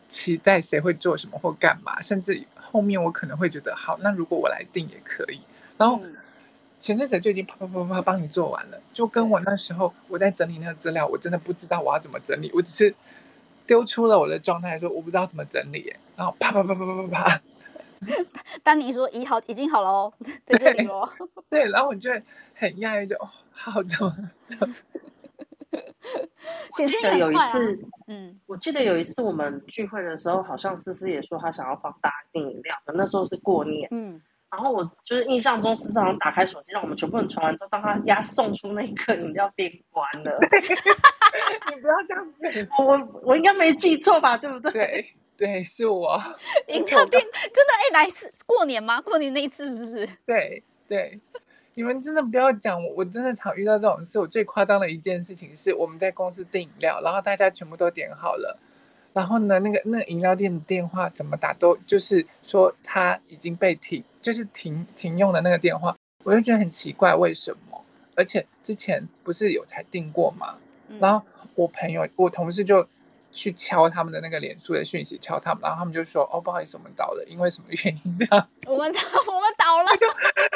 [0.10, 5.40] 期待谁会做什么或干嘛，甚至后面我可能会觉得，好，那如果我来定也可以，
[5.78, 6.02] 然后。
[6.04, 6.18] 嗯
[6.80, 12.96] 显示者就已经啪啪啪啪帮你做完了，就跟我那时候我在整理那个资料，我真的不知道我要怎么整理，我只是
[13.68, 17.42] 丢出了我的状态说我不知道怎么整理，然后啪啪啪啪啪啪啪。
[18.64, 20.14] 当你说已好已经好了哦，
[20.48, 21.06] 在这里喽。
[21.50, 22.10] 对，然后我就
[22.56, 24.16] 很讶异，就哦，好怎么
[24.48, 24.74] 怎么。
[25.72, 34.22] 我记得有一次，嗯，我记得有一次我们聚会的时候，好像思思也说她想要放大家订饮料，那时候是过年，嗯。
[34.52, 40.40] 然后我就是印象中，思思好像打开手机，让我们全部人传完之后，当他压送出那一刻，饮料变关了。
[41.70, 42.48] 你不要这样子，
[42.80, 44.36] 我我应该没记错吧？
[44.36, 44.72] 对不对？
[44.72, 45.06] 对
[45.38, 46.20] 对，是我。
[46.68, 49.00] 饮料店真的哎，哪一次过年吗？
[49.00, 50.10] 过年那一次是不是？
[50.26, 51.20] 对对，
[51.80, 54.20] 你们真的不要讲我，我真的常遇到这种事。
[54.20, 58.60] 我最夸张的一件事情是，我们在公司订饮料，然后大家全部都点好了。
[59.14, 67.82] 然后呢，那个那个饮料店的电话怎么打都就是说他已经被停，就是停停用的那个电话，我就觉得很奇怪，为什么？
[68.14, 70.56] 而且之前不是有才订过吗？
[70.90, 72.86] 嗯、然后我朋友、我同事就
[73.32, 78.18] 去敲他们的那个脸书的讯息，敲他们，然后他们就说：“哦，不好意思，我们倒了，因为什么原因？
[78.18, 78.50] 这样？
[78.68, 79.90] 我们倒，我们倒了。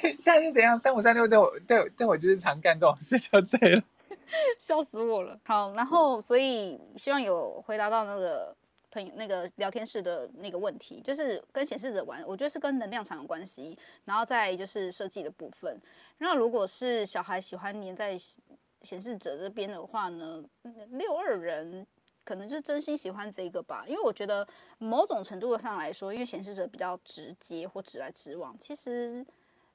[0.00, 0.78] 对，现在是怎样？
[0.78, 3.82] 三五三六对我对对我就是常干这种事就对了。
[4.58, 5.38] ”笑死我了。
[5.44, 8.54] 好，然后所以希望有回答到那个
[8.90, 13.76] 朋友那个聊天室的那个问题，就是跟显示者玩，我觉得是跟能量场有关系。
[14.04, 15.80] 然后再就是设计的部分。
[16.18, 18.16] 那如果是小孩喜欢黏在
[18.82, 20.42] 显示者这边的话呢，
[20.90, 21.86] 六二人
[22.24, 23.84] 可能就是真心喜欢这个吧。
[23.86, 24.46] 因为我觉得
[24.78, 29.26] 某种程度上来说，因为显示者比较直接或直来直往，其实，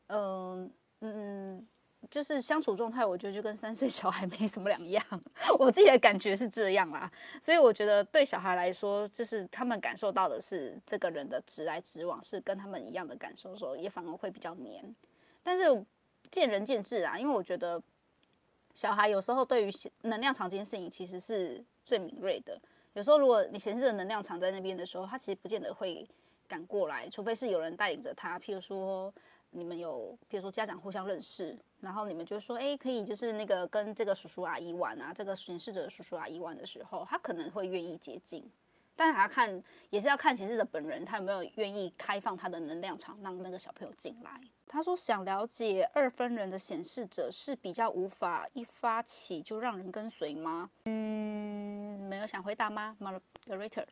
[0.07, 1.67] 嗯嗯。
[2.07, 5.03] 就是相处状态，我觉得就跟三岁小孩没什么两样。
[5.57, 14.95] 我自己的感觉是这样啦，所以我觉得对小孩来说，就是他们感受到的是这个人的直来直往，是跟他们一样的感受的时候，也反而会比较黏。
[15.41, 15.83] 但是
[16.29, 17.81] 见仁见智啊，因为我觉得
[18.75, 19.71] 小孩有时候对于
[20.03, 22.55] 能量场这件事情其实是最敏锐的。
[22.93, 26.07] 有时候如果你闲置的能量场在那边的时候，他其实不见得会
[26.47, 29.11] 赶过来，除非是有人带领着他，譬如说。
[29.57, 38.43] 你们有，比如说家长互相认识，然后你们就说，哎，可以就是那个跟这个叔叔阿姨玩啊，这个显示者叔叔阿姨玩的时候，他可能会愿意接近，
[38.97, 44.41] 但还要看，也是要看显示者本人他有没有愿意开放他的能量场，让那个小朋友进来。
[44.67, 50.69] 他说想了解二分人的显示者是比较无法一发起就让人跟随吗？
[50.85, 53.85] 嗯，没有想回答吗，Moderator？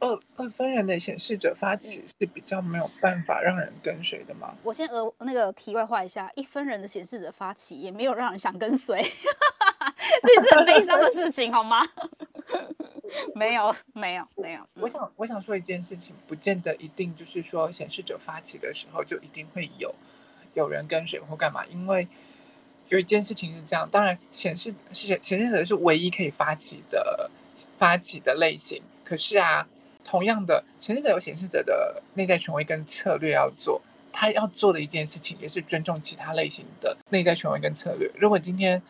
[0.00, 4.56] 二二分人的显示者发起是比较没有办法让人跟随的吗？
[4.62, 9.00] 我先额那个题外话一下，一分人的显示者发起也没有让人想跟随，
[10.22, 11.82] 这是很悲伤的事情，好吗？
[13.34, 14.60] 没有，没有，没有。
[14.74, 19.94] 我想，我想说一件事情，不见得一定就是说显示者发起的时候就一定会有
[20.54, 22.08] 有人跟随或干嘛，因为
[22.88, 27.30] 有一件事情是这样，当然显示是显示者是唯一可以发起的
[27.78, 29.66] 发起的类型，可是啊，
[30.04, 33.80] 同样的显示者有显示者的内在权威跟策略要做，
[34.12, 38.10] 他要做的一件事情也是尊重其他类型的内在权威跟策略。
[38.16, 38.82] 如果今天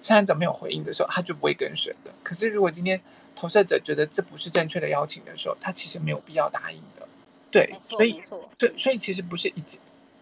[0.00, 2.12] 参与者没有回应的时候，他就不会跟随的。
[2.22, 3.00] 可是如果今天
[3.34, 7.08] 投射者觉得这不是正确的邀请的时候，他其实没有必要答应的。
[7.50, 8.20] 对，所以，
[8.56, 9.62] 对，所以其实不是一，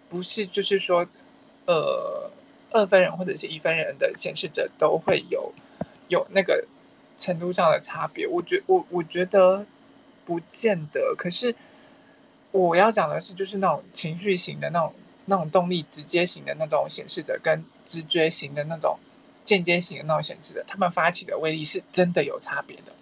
[0.09, 1.07] 不是就是说，
[1.67, 2.31] 呃，
[2.71, 5.53] 二分人或者是一分人的显示者都会有
[6.09, 6.63] 有那个
[7.17, 8.27] 程度上的差别。
[8.27, 9.67] 我觉我我觉得
[10.25, 11.15] 不见得。
[11.17, 11.55] 可是
[12.51, 14.95] 我要讲的是，就是那种情绪型的那种
[15.27, 18.99] 那种动力直接型的那种显示者，跟直觉型的那种
[19.45, 22.93] 间接型的那种显示者，他们发起的威力是真的有差别的。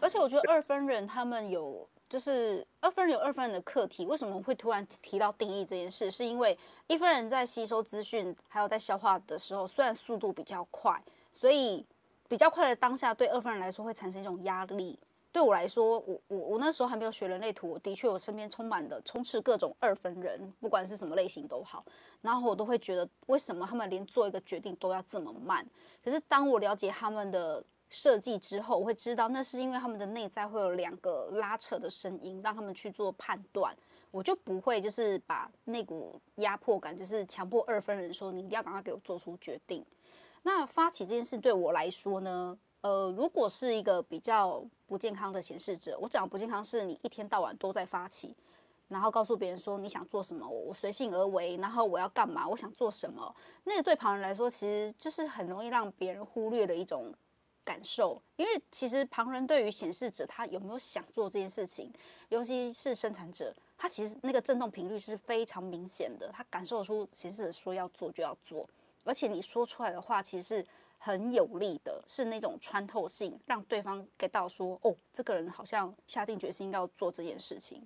[0.00, 4.06] 而且我觉得二分人他们有，就是二分人有二分人的课题。
[4.06, 6.08] 为什么会突然提到定义这件事？
[6.08, 11.84] 是因为一分人在吸收资讯还有在消化的时候，虽然速度比较快，所以
[12.28, 14.96] 比较快的当下对二分人来说会产生一种压力。
[15.32, 21.84] 对我来说，我我我那时候还没有学人类图，的确我身边充满的充斥各种二分人，不管是什么类型都好，
[22.20, 25.66] 然后我都会觉得为什么他们连做一个决定都要这么慢？
[26.04, 27.64] 可是当我了解他们的。
[27.90, 33.74] 设计之后，我会知道那是因为他们的内在会有两个拉扯的声音，让他们去做判断。
[34.10, 39.82] 我就不会就是把那股压迫感，就是强迫二分人说你一定要赶快给我做出决定。
[40.42, 48.34] 那发起这件事对我来说呢，呃，如果是一个比较不健康的显示者，我讲不健康是你一天到晚都在发起，
[48.88, 57.14] 然后告诉别人说你想做什么，我随性而为，然后我要干嘛，我想做什么，那个对旁人来说其实就是很容易让别人忽略的一种。
[57.64, 61.92] 感受，因为其实旁人对于显示者他有没有想做这件事情，
[62.30, 68.66] 尤其是生产者，他其实那个震动频率是非常明显的，他感受出显示者说要做就要做，
[69.04, 70.66] 而且你说出来的话其实是
[70.98, 77.82] 很有力的，是那种穿透性，让对方 get 到说，哦，这个人好像下定决心要做这件事情。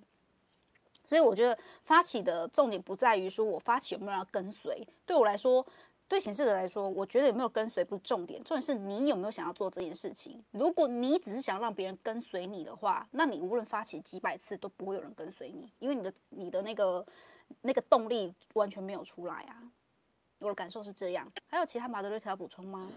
[1.05, 5.65] 所以我觉得发起的重点不在于说我发起有没有要跟随，对我来说。
[6.05, 10.43] 对显示者来说，我觉得有没有跟随不是重点，重点是你有没有想要做这件事情。
[10.51, 17.03] 如果你只是想让别人跟随你的话，那你无论发起几百次都不会有人跟随你，因为你的你的那个
[17.61, 19.63] 那个动力完全没有出来啊。
[20.43, 21.31] 我的感受是这样。
[21.47, 22.87] 还有其他马德瑞特要补充吗？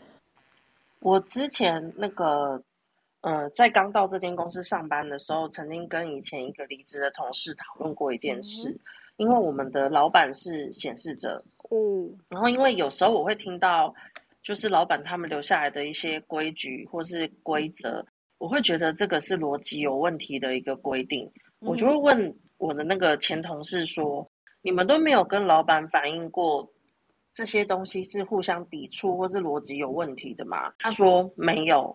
[1.01, 2.61] 我之前那个
[3.21, 8.79] 呃，在刚到这间公司上班的时候，曾经跟以前一个离职的同事讨论过一件事，嗯、
[9.19, 11.43] 因为我们的老板是显示者。
[11.71, 13.95] 嗯，然后因为有时候我会听到，
[14.43, 18.05] 就是老板他们留下来的一些规矩或是规则，
[18.39, 21.31] 我会觉得这个是逻辑有问题的一个规定，
[21.61, 24.29] 我就会问我的那个前同事说
[24.63, 26.69] ：“你们都没有跟老板反映过
[27.37, 31.95] 这些东西是互相抵触或是逻辑有问题的吗？”他说没有。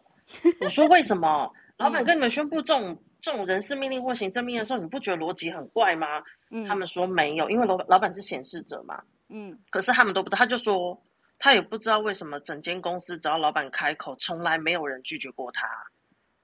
[0.62, 1.52] 我说为什么？
[1.78, 6.22] 老板跟你们宣布这种这种人事命令或行政命令的时候，你不觉得逻辑很怪吗？
[6.68, 9.02] 他们说没有，因为老老板是显示者嘛。
[9.30, 11.02] 嗯，可是他们都不知道，他就说
[11.40, 15.68] 他也不知道为什么整间公司只要老板开口，从来没有人拒绝过他。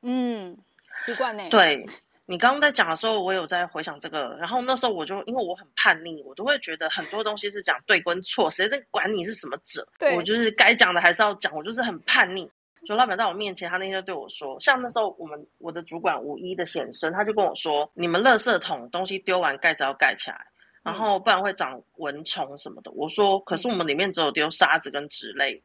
[0.01, 0.57] 嗯，
[1.01, 1.43] 奇怪呢。
[1.49, 1.85] 对，
[2.29, 9.87] 你刚刚在讲的时候，我有在回想这个，然后那时候我就因为我很叛逆，我都会觉得很多东西是讲对跟错，谁在管你是什么者？
[9.97, 12.51] 对，我就是该讲的还是要讲，我就是很叛逆。
[12.85, 20.47] 就老板在我面前，他那天就对我说，像那时候我们我的主管五一的显生，他就跟我说，你们垃圾桶东西丢完盖子要盖起来。
[20.83, 22.89] 然后不然会长蚊虫什么的。
[22.91, 25.61] 我说，可是我们里面只有丢沙子跟纸类，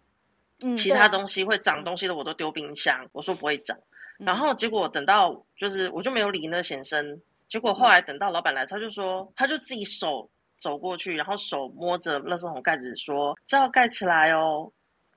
[0.64, 3.08] 嗯，其他东西会长东西的我都丢冰箱。
[3.12, 3.78] 我说不会长。
[4.24, 7.20] 然后结果等到就是我就没有理那先生。
[7.48, 14.72] 结果后来等到老板来，他就说，他就自己手走过去，然后手摸着垃圾桶盖子说：“这要盖起来哦。”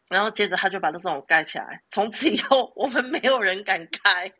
[0.07, 4.31] 然后接着他就把这种盖起来，从此以后我们没有人敢开。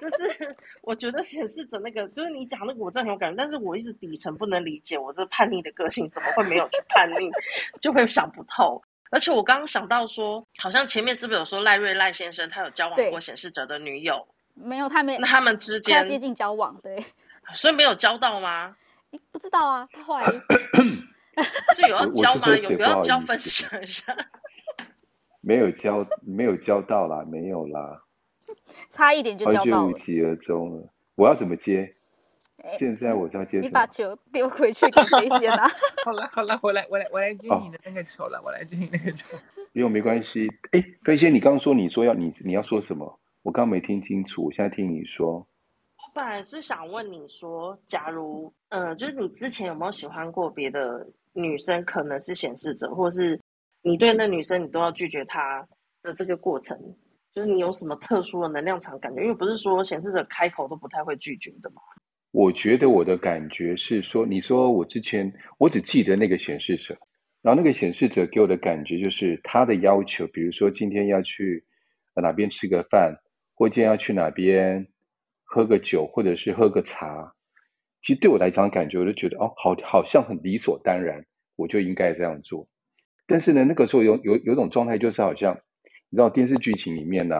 [0.00, 7.28] 就是我觉得显示着那个，就是你讲那个我真的很有感觉，但是我一直底层不能理解我这叛逆的个性怎么会没有去叛逆，
[7.80, 8.80] 就会想不透。
[9.10, 14.26] 而且我刚刚想到说，好像前面是不是有说赖瑞赖先生他有交往过显示者的女友？
[14.54, 15.18] 没有，他没。
[15.18, 17.04] 那他们之间接近交往，对。
[17.54, 18.76] 所以没有交到吗？
[19.30, 20.26] 不知道啊，他后来
[21.76, 22.56] 是有要交吗？
[22.56, 23.20] 有没有要交？
[23.20, 24.16] 分享一下。
[25.40, 28.02] 没有交，没有交到啦，没有啦，
[28.90, 30.88] 差一点就交到了，无疾而终了。
[31.16, 31.94] 我要怎么接？
[32.78, 33.60] 现在我要接。
[33.60, 35.66] 你把球丢回去给飞仙啦！
[36.04, 39.36] 好了好了，我来我来我来接你的那个球了，哦、我来接你那个球。
[39.72, 40.48] 不用没关系。
[40.70, 43.18] 哎，飞仙，你刚刚说你说要你你要说什么？
[43.42, 45.34] 我刚没听清楚，我现在听你说。
[45.36, 53.38] 我本来是想问你说，假如，呃，就是你之前有没有喜欢过别的女生，可能是显示者，或是
[53.82, 55.66] 你对那女生你都要拒绝她
[56.02, 56.78] 的这个过程，
[57.32, 59.22] 就是你有什么特殊的能量场感觉？
[59.22, 61.82] 因为不是说显示者开口都不太会拒绝的嘛。
[62.34, 66.98] 我觉得我的感觉是说，你说我之前我只记得那个显示者，
[67.42, 71.64] 然后那个显示者给我的感觉就是他的要求，比如说今天要去
[72.20, 73.18] 哪边吃个饭，
[73.54, 74.88] 或今天要去哪边
[75.44, 77.36] 喝个酒，或者是喝个茶。
[78.00, 82.66] 其实对我来讲，感觉我就觉得哦，好，好像很理所当然，我就应该这样做。
[83.28, 85.60] 但是呢，那个时候有有有种状态，就是好像
[86.10, 87.36] 你知道电视剧情里面呢、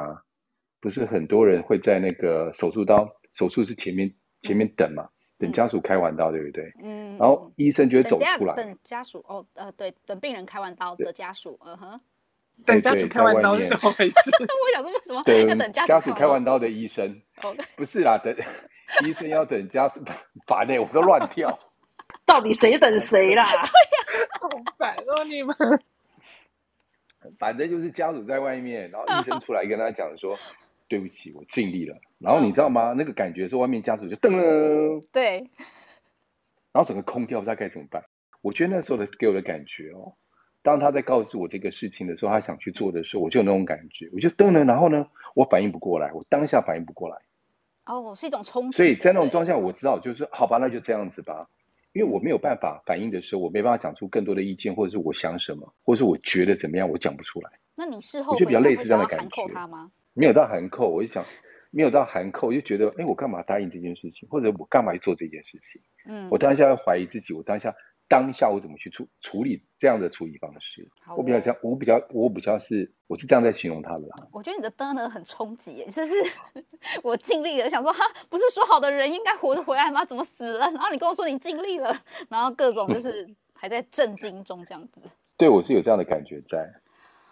[0.81, 4.15] 不是很多人会在那个手术刀手术室前面。
[4.45, 6.73] 前面等嘛，等家属开完刀，对不对？
[6.83, 7.17] 嗯。
[7.19, 8.55] 然后医生就会走出来。
[8.55, 12.01] 等家属哦，呃，对，等病人开完刀的家属，嗯哼。
[12.65, 14.15] 等家属开完刀是怎么回事？
[14.39, 17.21] 我想说为什么对要等家属开完刀的医生？
[17.43, 18.33] 哦， 不是啦，等
[19.05, 20.01] 医生要等家属，
[20.47, 21.59] 烦呢，我都乱跳。
[22.25, 23.45] 到底谁等谁啦？
[23.51, 23.69] 对呀，
[24.41, 25.57] 好烦哦，你们。
[27.39, 30.39] 反正就是家属在外面，然后医生出来跟他讲说。
[30.89, 31.97] 对不起，我尽力了。
[32.19, 32.91] 然后你知道吗？
[32.91, 35.51] 哦、那个感觉是外面家属就噔了，对。
[36.73, 38.05] 然后整个空掉，不知道该怎么办。
[38.43, 40.15] 我觉得那时候的给我的感觉哦，
[40.63, 44.65] 当他在告诉我这个事情的时候，他想去做的时候，我就有那种感觉，我就噔了。
[44.65, 47.17] 然后呢，我反应不过来，我当下反应不过来。
[47.87, 48.77] 哦，是一种冲击。
[48.77, 51.49] 所以在那种状况下，我知道就是好吧，那就这样子吧。
[51.93, 57.51] 因为我没有办法反应的时候，我没办法讲出更多的意见，或者是我想什么，或者是我觉得怎么样，我讲不出来。
[57.77, 59.93] 那你事后我就比较类似这样的感觉吗？
[60.15, 61.25] 没有到含扣，我就想，
[61.71, 65.83] 没有到含扣，我就觉得，哎，我干嘛答应这件事情，或者我干嘛去做这件事情？
[66.07, 67.75] 嗯，我当下要怀疑自己，我当下
[68.07, 70.89] 当下我怎么去处处理这样的处理方式？
[71.17, 74.29] 我比较像，我比较，我比较是，我是这样在形容他的啦。
[74.31, 76.15] 我觉得你的灯呢很冲击，就是
[77.03, 80.05] 我尽力了，想说哈，不是说好的人应该活着回来吗？
[80.05, 80.71] 怎么死了？
[80.71, 81.93] 然后你跟我说你尽力了，
[82.29, 85.01] 然后各种就是还在震惊中这样子。
[85.37, 86.73] 对，我是有这样的感觉在，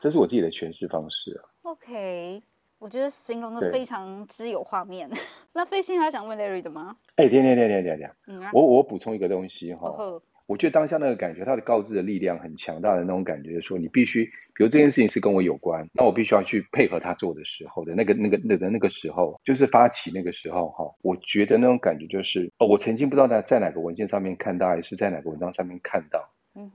[0.00, 1.44] 这是我自己的诠释方式啊。
[1.62, 2.42] OK。
[2.82, 5.08] 我觉得形容的非常之有画面。
[5.54, 6.96] 那飞信还想问 Larry 的吗？
[7.14, 9.88] 哎、欸，等等等等等等，我我补充一个东西哈。
[9.88, 20.84] 哦、我觉得当下那个感觉，他的告知的力量很强大的那种感觉，说你必须，比如这件事情是跟我有关，那我必须要去配合他做的时候的那个那个那个那个时候，就是发起那个时候哈。
[21.02, 26.28] 我觉得那种感觉就是，哦，我曾经不知道在在哪个文献上面看到，还是在哪个文章上面看到，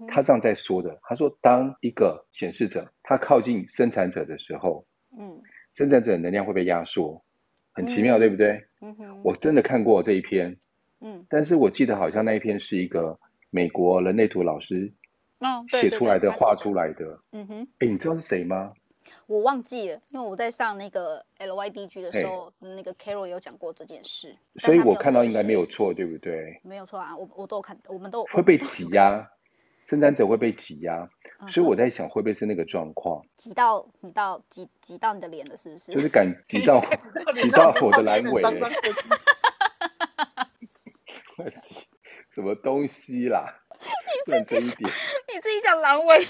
[0.08, 0.98] 他这样在说的。
[1.02, 4.86] 他说，当一个显示者他靠近生产者的时候，
[5.20, 5.42] 嗯。
[5.78, 7.22] 生产者的能量会被压缩，
[7.72, 8.66] 很奇妙，嗯、对不对？
[8.82, 10.58] 嗯哼，我真的看过这一篇，
[11.02, 13.20] 嗯，但是我记得好像那一篇是一个
[13.52, 14.92] 美国人类图老师
[15.70, 17.20] 写出来的、画出来的。
[17.32, 18.74] 嗯哼，哎，你知道是谁吗？
[19.28, 26.60] 我忘记了，因为我在上那个 LYDG 的时候，那个 Carol 有讲过这件事，所以我看到应该没有错，对不对？
[26.64, 29.30] 没有错啊，我我都有看，我们都会被挤压。
[29.88, 31.10] 生产者会被挤压，
[31.40, 33.26] 嗯、所以我在想，会不会是那个状况？
[33.38, 35.94] 挤到你到挤 挤到你的脸了，是不是？
[35.94, 36.80] 就是感挤到
[37.34, 38.42] 挤到我的阑尾。
[42.36, 43.64] 什么东西啦？
[44.28, 46.26] 你自己你自己讲阑尾。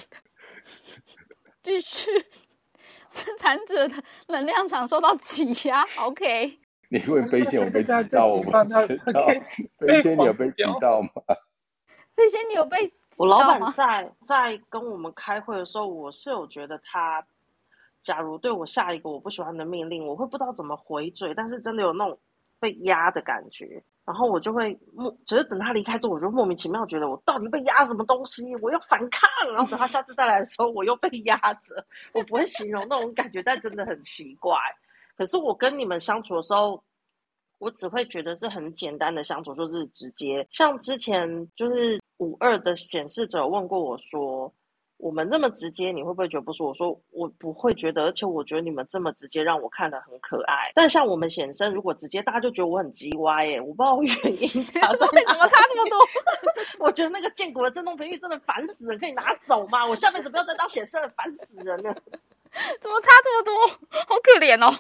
[1.64, 2.10] 继续，
[3.10, 3.96] 生产者的
[4.28, 5.84] 能量场受到挤压。
[5.98, 6.60] OK。
[6.90, 8.64] 你问飞仙有被挤到吗？
[9.80, 11.10] 飞仙你有被挤到吗？
[12.18, 12.92] 飞仙你有被？
[13.20, 17.24] 我老板在在跟我们开会的时候，我是有觉得他，
[18.02, 22.20] 假如对我下一个我不喜欢的命令，我会不知道怎么回嘴，但是真的有那种
[22.60, 34.58] 被压的感觉，然后我就会莫，只是等他离开之后，我就莫名其妙觉得我到底被压什么东西，我要反抗，然后等他下次再来的时候，我又被压着，我不会形容那种感觉，但真的很奇怪。
[35.16, 36.84] 可是我跟你们相处的时候，
[37.60, 42.00] 我只会觉得是很简单的相处，就是直接，像之前就是。
[42.20, 44.52] 五二的显示者问过我说
[44.98, 50.72] ：“我们那么直接，你会不会觉得不舒服？”我说：“我不会觉得，而且我觉得你们这么直接，让我看得很可爱。
[50.74, 55.08] 但像我们显身，如果直接，大家就觉得我很叽歪耶，我不知道原因 差在。
[55.10, 56.00] 为什么差这么多？
[56.88, 59.86] 我觉得那个建国的震动频率真的烦死人，可以拿走吗？
[59.86, 61.94] 我下辈子不要再当显身了，烦死人了。
[62.82, 63.68] 怎么差这么多？
[64.08, 64.76] 好可怜哦。”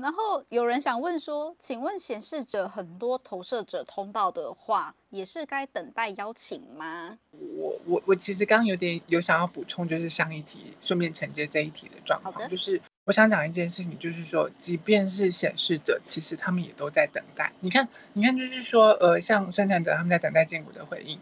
[0.00, 7.18] 然后有人想问说，请问显示者很多投射者通道的话，也是该等待邀请吗？
[7.32, 17.50] 我我我其实刚刚有点有想要补充，就是上一题顺便承接这一题的状况，就是我想讲一件事情，就是说，即便是显示者，其实他们也都在等待。
[17.60, 21.18] 你看，你看，就是说，呃，像生产者他们在等待建国的回应，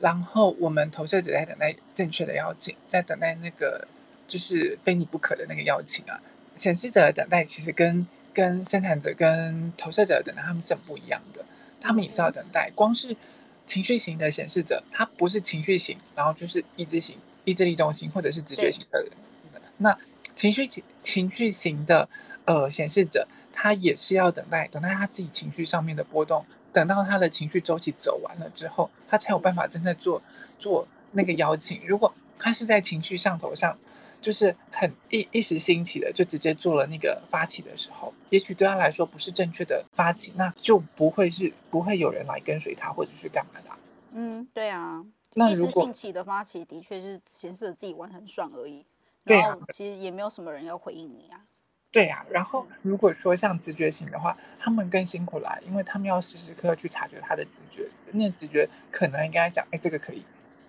[0.00, 3.86] 然后我们投射者在等待正确的邀请，在等待那个
[4.26, 6.20] 就是非你不可的那个邀请啊。
[6.60, 11.42] 显示者的等待其实跟跟生产者跟投射者的等待他们是很不一样的，
[11.80, 12.70] 他们也是要等待。
[12.74, 13.16] 光是
[13.64, 19.10] 情绪型的显示者，他不是情绪型，然后就是意志型、意志力中心或者是直觉型的人。
[19.78, 19.96] 那
[20.36, 22.06] 情绪情情绪型的
[22.44, 26.44] 呃显示者，他也是要等待，等待他自己情绪上面的波动，
[26.74, 30.22] 等到他的情绪周期走完了之后，他才有办法真的做
[30.58, 31.80] 做那个邀请。
[31.86, 33.78] 如果他是在情绪上头上，
[34.20, 43.70] 就是很一一时兴起的，就直接做了那个发起的时候，也许对他来说不是正确的发起，那就不会是不会有人来跟随他，或者是干嘛的。
[44.12, 45.04] 嗯，对啊，
[45.34, 48.84] 那一时兴起的发起的确是显示自己玩很爽而已。
[49.24, 51.40] 对啊，其实也没有什么人要回应你啊。
[51.92, 60.24] 对啊，然后如果说像直觉型的话，他们更辛苦了，因为他们要时时刻刻去察觉他的直觉，那直觉可能应该讲，哎，这个可以，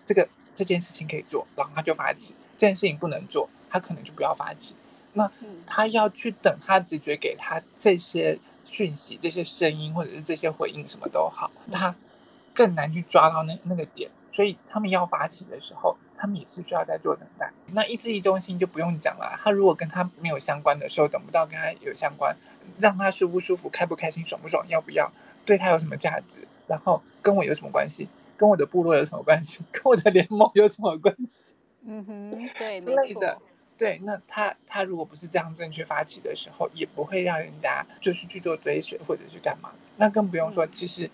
[0.06, 2.36] 这个这件事情可以做，然后他就发起。
[2.62, 4.76] 这件事情不能做，他可能就不要发起。
[5.14, 5.32] 那
[5.66, 11.96] 他要去等他直觉给他这些讯息、这些声音，或者是这些回应，什么都好，他
[12.54, 14.12] 更难去抓到那那个点。
[14.32, 17.52] 所以他们要发起的时候，他们也是需要在做等待。
[17.72, 22.38] 那意志力中心就不用讲了，他如果跟他没有相关的时候，等不到跟他有相关，
[22.78, 25.12] 让他舒不舒服、开不开心、爽不爽、要不要，
[25.46, 28.08] 对他有什么价值，然后跟我有什么关系，
[28.38, 31.56] 跟我的部落有什么关系， 跟我的联盟有什么关系？
[31.86, 33.38] 嗯哼，对，之类的，
[33.78, 39.72] 对，那他他如果不是这样正确发起的时候，也不会让人家就是去做追随或者是干嘛。
[39.98, 41.10] 那更不用说，其实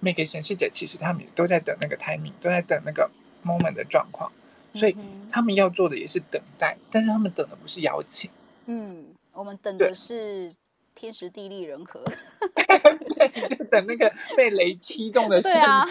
[0.00, 3.10] 每个显示者其实他们也都在等那个 timing，都在等那个
[3.44, 4.30] moment 的状况，
[4.74, 4.96] 所以
[5.30, 8.30] 他们要做的也是等待，但是他们等的不是邀请。
[8.66, 10.54] 嗯，我们等的是。
[10.94, 12.02] 天时地利人和，
[13.16, 15.60] 对，就等那个被雷击中的 瞬间。
[15.60, 15.86] 对啊，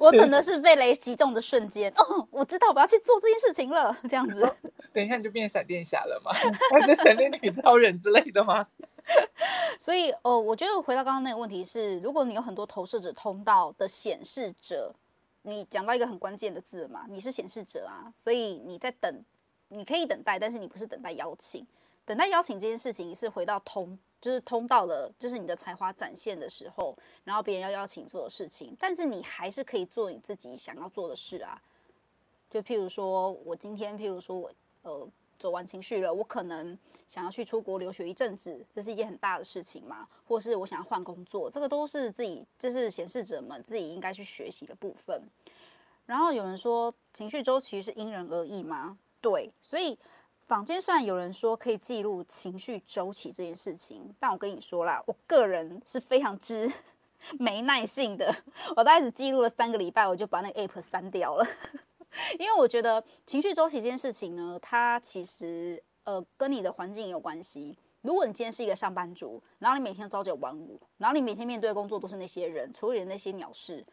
[0.00, 1.92] 我等 的是被雷击中的瞬间。
[1.96, 4.40] 哦，我知道我要去做这件事情了，这样子。
[4.92, 6.32] 等一下你就变闪电侠了吗？
[6.72, 8.66] 还是闪电女超人之类的吗？
[9.78, 14.94] 所以，哦，我觉得回到刚刚那个问题是，如果你有很多投射者通道的显示者，
[15.42, 19.24] 你讲到一个很关键的字嘛，你是显示者啊，所以你在等，
[19.68, 21.66] 你可以等待，但是你不是等待邀请。
[22.04, 23.98] 等待邀请这件事情是回到通。
[24.20, 26.94] 就是通道的，就是你的才华展现的时候，
[27.24, 31.60] 然后别人要邀请做的事情，但是你还是可以做你自己想要做的事啊。
[32.50, 34.52] 就譬如说，我今天，譬如说我
[34.82, 35.08] 呃
[35.38, 45.22] 走完情绪了，我可能想要去出国留学一阵子，这是一件很大的事情嘛，或是我想要换工作，这个都是自己，就是显示者们自己应该去学习的部分。
[46.04, 48.98] 然后有人说，情绪周期是因人而异吗？
[49.22, 49.98] 对，所以。
[50.50, 56.68] 坊间虽然有人说可以记录情绪周期这件事情，但我跟你说啦，我个人是非常之
[57.38, 58.34] 没耐性的。
[58.74, 61.46] 我大概只记录了三个礼拜，我就把那个 app 删掉了。
[62.36, 67.78] 因为我觉得情绪周期这件事情呢，它其实呃跟你的环境也有关系。
[68.02, 73.86] 如果你今天是一个上班族，然后你每天朝九晚五，然后你每天面对的工作都是那些人，处理那些鸟事。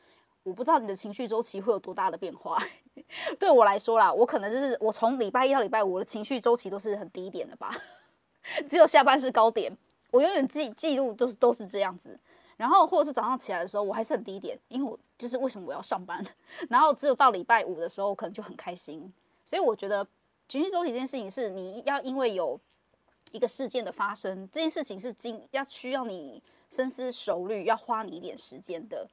[0.47, 2.57] 我不知道你的情绪周期会有多大的变化。
[3.37, 7.69] 对我来说啦，我可能就是我从礼拜一到礼拜五，我的情绪周期都是很低点的吧，
[8.65, 9.75] 只有下班是高点。
[10.09, 12.17] 我永远记记录都是都是这样子，
[12.55, 16.25] 然后或者是早上起来的时候，我还是很低点，因为我就是为什么我要上班？
[16.69, 19.11] 然后只有到礼拜五的时候，可能就很开心。
[19.43, 20.07] 所以我觉得
[20.47, 22.57] 情绪周期这件事情是你要因为有
[23.31, 29.05] 一个事件的发生，这件事情是经要需要你深思熟虑，要花你一点时间的。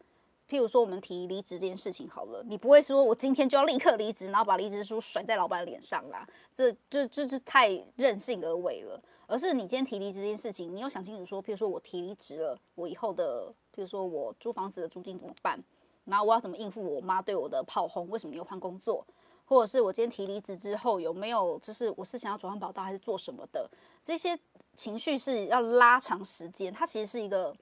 [0.49, 9.03] 譬如说，我们提离职这件事情好了，你不会说我今天就要立刻离职，然后把离职书甩在老板脸上啦，这这这这太任性而为了。
[9.27, 15.59] 而是你今天提离职这件事情，你有想清楚说，譬如说我提离职了，我以后的，譬如说我租房子的租金怎么办？
[16.05, 18.07] 然后我要怎么应付我妈对我的炮轰？
[18.11, 19.03] 为什么又换工作？
[19.47, 23.67] 或者是我今天提离职之后有没有，就是我是想要转换跑道还是做什么的？
[24.03, 24.39] 这些
[24.77, 27.57] 情绪是要拉长时间，它其实是一个。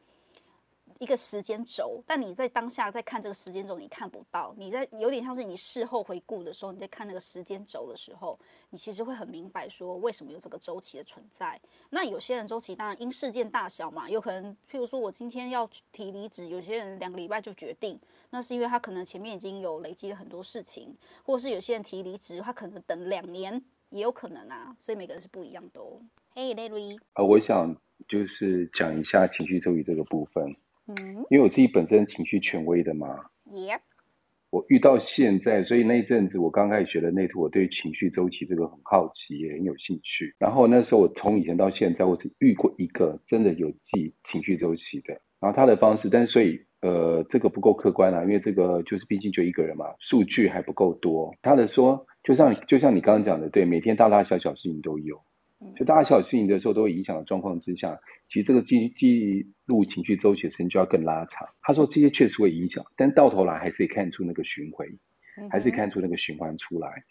[1.03, 4.55] 一个时间轴，但你在当下在看这个时间轴，你看不到。
[4.57, 8.39] 你在有点像是你事后回顾的时候，你在看那个时间轴的时候，
[8.71, 11.61] 你其实会很明白说为什么有这个周期的存在。
[11.91, 17.99] 那有些人周期当然因事件大小嘛，有可能譬如说我今天要提离职，有些人两个礼拜就决定，
[18.31, 26.01] 那是因为他可能前面已经有累积了很多事情，或是有些人提离职，他可能等两年也有可能啊，所以每个人是不一样的哦。
[26.31, 27.77] 嘿，Larry，呃，我想
[28.09, 30.55] 就是讲一下情绪周期这个部分。
[30.87, 33.07] 嗯，因为我自己本身情绪权威的嘛
[33.51, 33.81] ，Yep.
[34.51, 40.35] 我遇到现在，所以那一阵子我刚开始学的内图，我对情绪周期这个很好奇，也很有兴趣。
[40.39, 51.35] 然后那时候我从以前到现在，我是遇过一个真的有记情绪周期的，然后他的方式，但是所以呃这个不够客观啊，因为这个就是毕竟就一个人嘛，数据还不够多。
[51.41, 55.23] 他的说，就像就像你刚刚讲的，对，每天大大小小事情都有。
[55.77, 61.49] 所以大家小事情的时候都会影响的状况之下，其实这个记记录情绪周期的时间就要更拉长。
[61.63, 64.87] 他说这些确实会影响，但到头来还是可以看出那个循环，
[65.51, 67.05] 还是看出那个循环出来。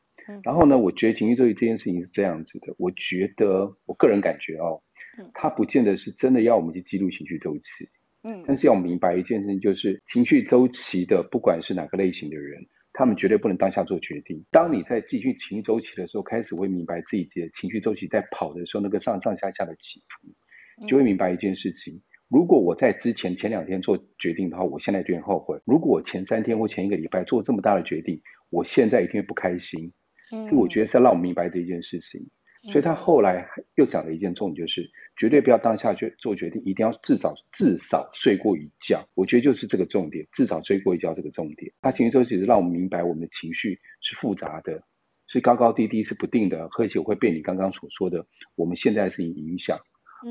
[0.44, 4.82] 然后呢，我觉得情绪周期这件事情是这样子的，我觉得我个人感觉哦，
[5.34, 7.90] 他不见得是真的要我们去记录情绪周期。
[8.24, 12.68] 嗯，但是要明白一件事情，就是情绪周期的，不管是哪个类型的人，
[13.02, 14.46] 他们绝对不能当下做决定。
[14.52, 28.22] 当你在继续情绪周期的时候，开始会明白自己的情绪周期在跑的时候，那个上上下下的起伏，就会明白一件事情：如果我在之前前两天做决定的话，我现在就很后悔；如果我前三天或前一个礼拜做这么大的决定，
[28.52, 29.92] 我现在一定会不开心。
[30.32, 32.30] 嗯，所以我觉得是要让我明白这一件事情。
[32.64, 39.08] 所以他后来又讲了一件重点，就是绝对不要当下去做决定，一定要至少至少睡过一觉。
[39.16, 41.74] 我觉得就是这个重点，至少睡过一觉这个重点。
[41.82, 44.84] 他情绪周期是让我们明白我们的情绪是复杂的，
[45.28, 49.80] 是高高低低，是不定的，而且会被你刚刚所说的我们现在事情影响，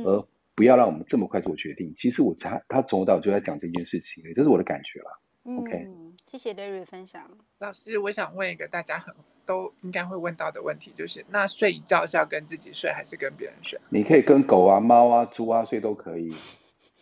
[0.04, 0.24] 而
[0.54, 1.94] 不要让我们这么快做决定。
[1.96, 5.20] 其实我他他从头到尾就在讲这件事情，这是我的感觉了。
[5.58, 7.28] OK，嗯，谢谢 Larry 分享。
[7.58, 9.12] 老师，我想问一个大家很。
[9.46, 13.76] 都应该会问到的问题就是：那睡一觉是要跟自己睡，还是跟别人睡？
[13.90, 16.32] 你可以跟狗啊、猫啊、猪啊睡都可以。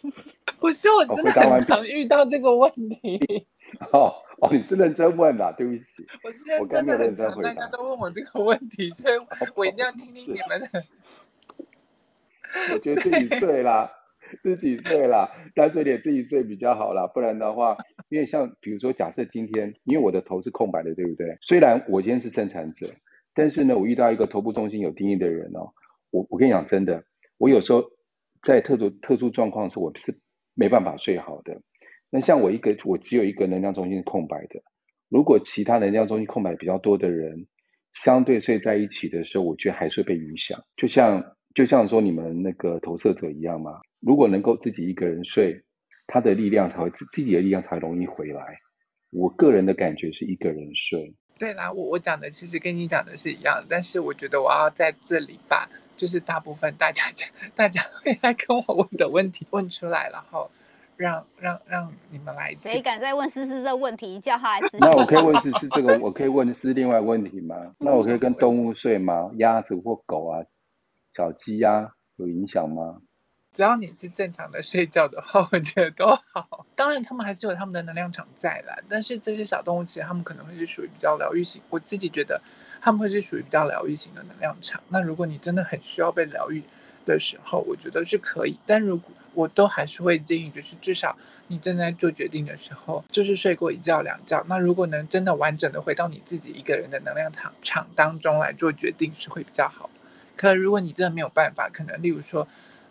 [0.59, 3.47] 不是，我真的很常遇到这个问题。
[3.93, 6.07] 哦哦，你是认真问的，对不起。
[6.25, 9.19] 我是认真的，很常大家都问我这个问题，所以
[9.55, 10.85] 我一定要听听你们的。
[12.73, 13.93] 我觉得自己睡啦。
[14.43, 17.07] 自己睡啦，干脆点自己睡比较好啦。
[17.07, 17.77] 不然的话，
[18.09, 21.39] 因为像比如说，假设今天，因为我的头是空白的，对不对？
[21.43, 22.95] 虽然我今天是生产者，
[23.35, 25.73] 但是呢，我遇到一个头部中心有定义的人哦，
[26.11, 27.05] 我我跟你讲真的，
[27.39, 27.85] 我有时候
[28.43, 30.19] 在特殊特殊状况的时候，我是
[30.55, 31.63] 没办法睡好的。
[32.11, 34.63] 那像我一个，我只有一个能量中心是空白的，
[35.09, 37.47] 如果其他能量中心空白比较多的人，
[37.95, 40.65] 相对睡在一起的时候，我觉得还是会被影响。
[40.77, 43.81] 就像就像说你们那个投射者一样嘛。
[43.99, 45.61] 如果能够自己一个人睡，
[46.07, 48.61] 他的力量才会自自己的力量才容易回来。
[49.11, 51.13] 我个人的感觉是一个人睡。
[51.37, 57.03] 对啦，我我讲的其实跟你讲的是一样，但是我觉得我要在这里把就是大部分大家
[57.57, 60.49] 大家会来跟我问的问题问出来，然后
[60.97, 62.51] 让让让你们来。
[62.51, 64.77] 谁敢再问思思这个问题，叫他来思。
[64.79, 67.57] 那我可以问思思这个，我可以问是另外问题吗？
[67.81, 69.33] 那我可以跟动物睡吗？
[69.39, 70.39] 鸭子或狗啊，
[71.19, 72.99] 小鸡呀，有影响吗？
[73.53, 76.65] 只要你是正常的睡觉的话， 我觉得都好。
[76.77, 78.79] 当然，他们还是有他们的能量场在啦。
[78.89, 81.61] 但是这些小动物其实他们可能会是属于比较疗愈型。
[81.71, 82.41] 我自己觉得
[82.81, 84.81] 他们会是属于比较疗愈型的能量场。
[84.91, 86.63] 那如果你真的很需要被疗愈
[87.05, 88.57] 的时候，我觉得是可以。
[88.65, 94.41] 但如果我都还是会建议，就是至少你正在做决定的时候，就是睡过一觉两觉。
[94.47, 99.91] 那如果能真的完整的回到你自己一个人的能量场场当中来做决定，是会比较好。
[100.39, 102.49] 可如果你真的没有办法，可能例如说。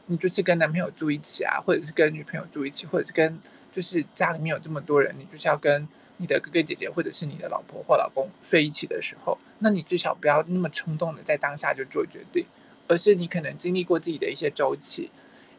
[0.10, 3.38] 你就是跟男朋友住一起啊，或者是跟女朋友住一起，或者是跟
[3.74, 5.86] 就是家里面有这么多人，你就是要跟
[6.16, 12.46] 你的哥哥姐姐或者是你的老婆或老公睡一起的时候，那你至少不要那么冲动的在当下就做决定，
[12.88, 15.12] 而是你可能经历过自己的一些周期，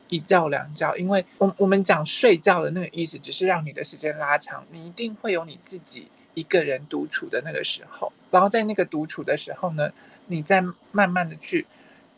[0.09, 9.93] 一觉两觉，因为我我们讲睡觉的那个意思，只是让你的时间拉长，你一定会有你自己一个人独处的那个时候，然后在那个独处的时候呢，
[10.29, 10.62] 你再
[10.93, 11.66] 慢慢的去。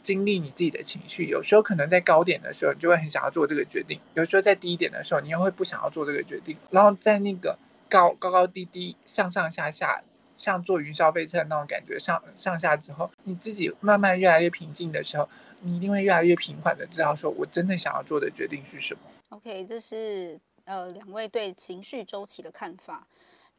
[0.01, 6.57] 经历你自己的情绪，有时候可能在高点的时候，你就会很想要做这个决定；有时候在低点的时候，你又会不想要做这个决定。
[6.71, 10.03] 然后在那个高高高低低、上上下下，
[10.35, 15.29] 像坐云霄飞车那种感觉，上上下之后，你自己慢慢越来越平静的时候，
[15.61, 19.01] 你一定会越来越平缓的知道说，我真的想要做的决定是什么。
[19.29, 23.07] OK，这是呃两位对情绪周期的看法。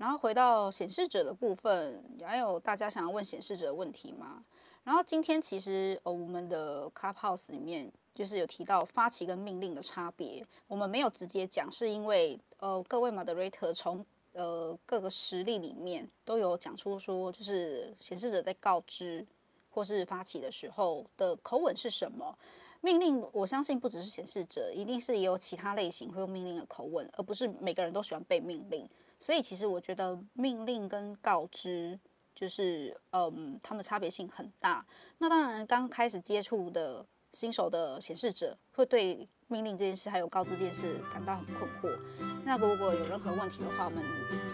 [0.02, 4.44] 然后回到显示者的部分，还有大家想要问显示者的问题吗？
[4.84, 19.24] 然后今天其实呃，我们的 Clubhouse 里面就是有提到发起跟命令的差别，我们没有直接讲，是因为呃各位 Moderator 从呃各个实例里面都有讲出说，就是显示者在告知
[19.70, 22.36] 或是发起的时候的口吻是什么。
[22.82, 28.90] 命令我相信不只是显示者，一定是也有其他类型会用命令的口吻，而不是每个人都喜欢被命令。
[29.22, 31.98] 所以其实我觉得命令跟告知。
[32.34, 34.84] 就是嗯，他们差别性很大。
[35.20, 41.96] 那当然，刚开始接触的新手的显示者会对命令这件事还有告知这件事感到很困惑。
[42.44, 44.02] 那如果有任何问题的话，我们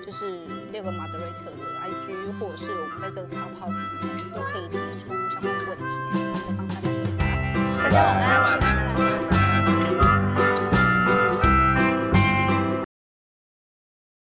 [0.04, 5.84] 就是六个 moderator 的 IG，或者是我们在这个 Clubhouse 里面都可以提出相关的问题，
[6.44, 7.24] 再帮大家解答。
[7.84, 8.67] 拜拜。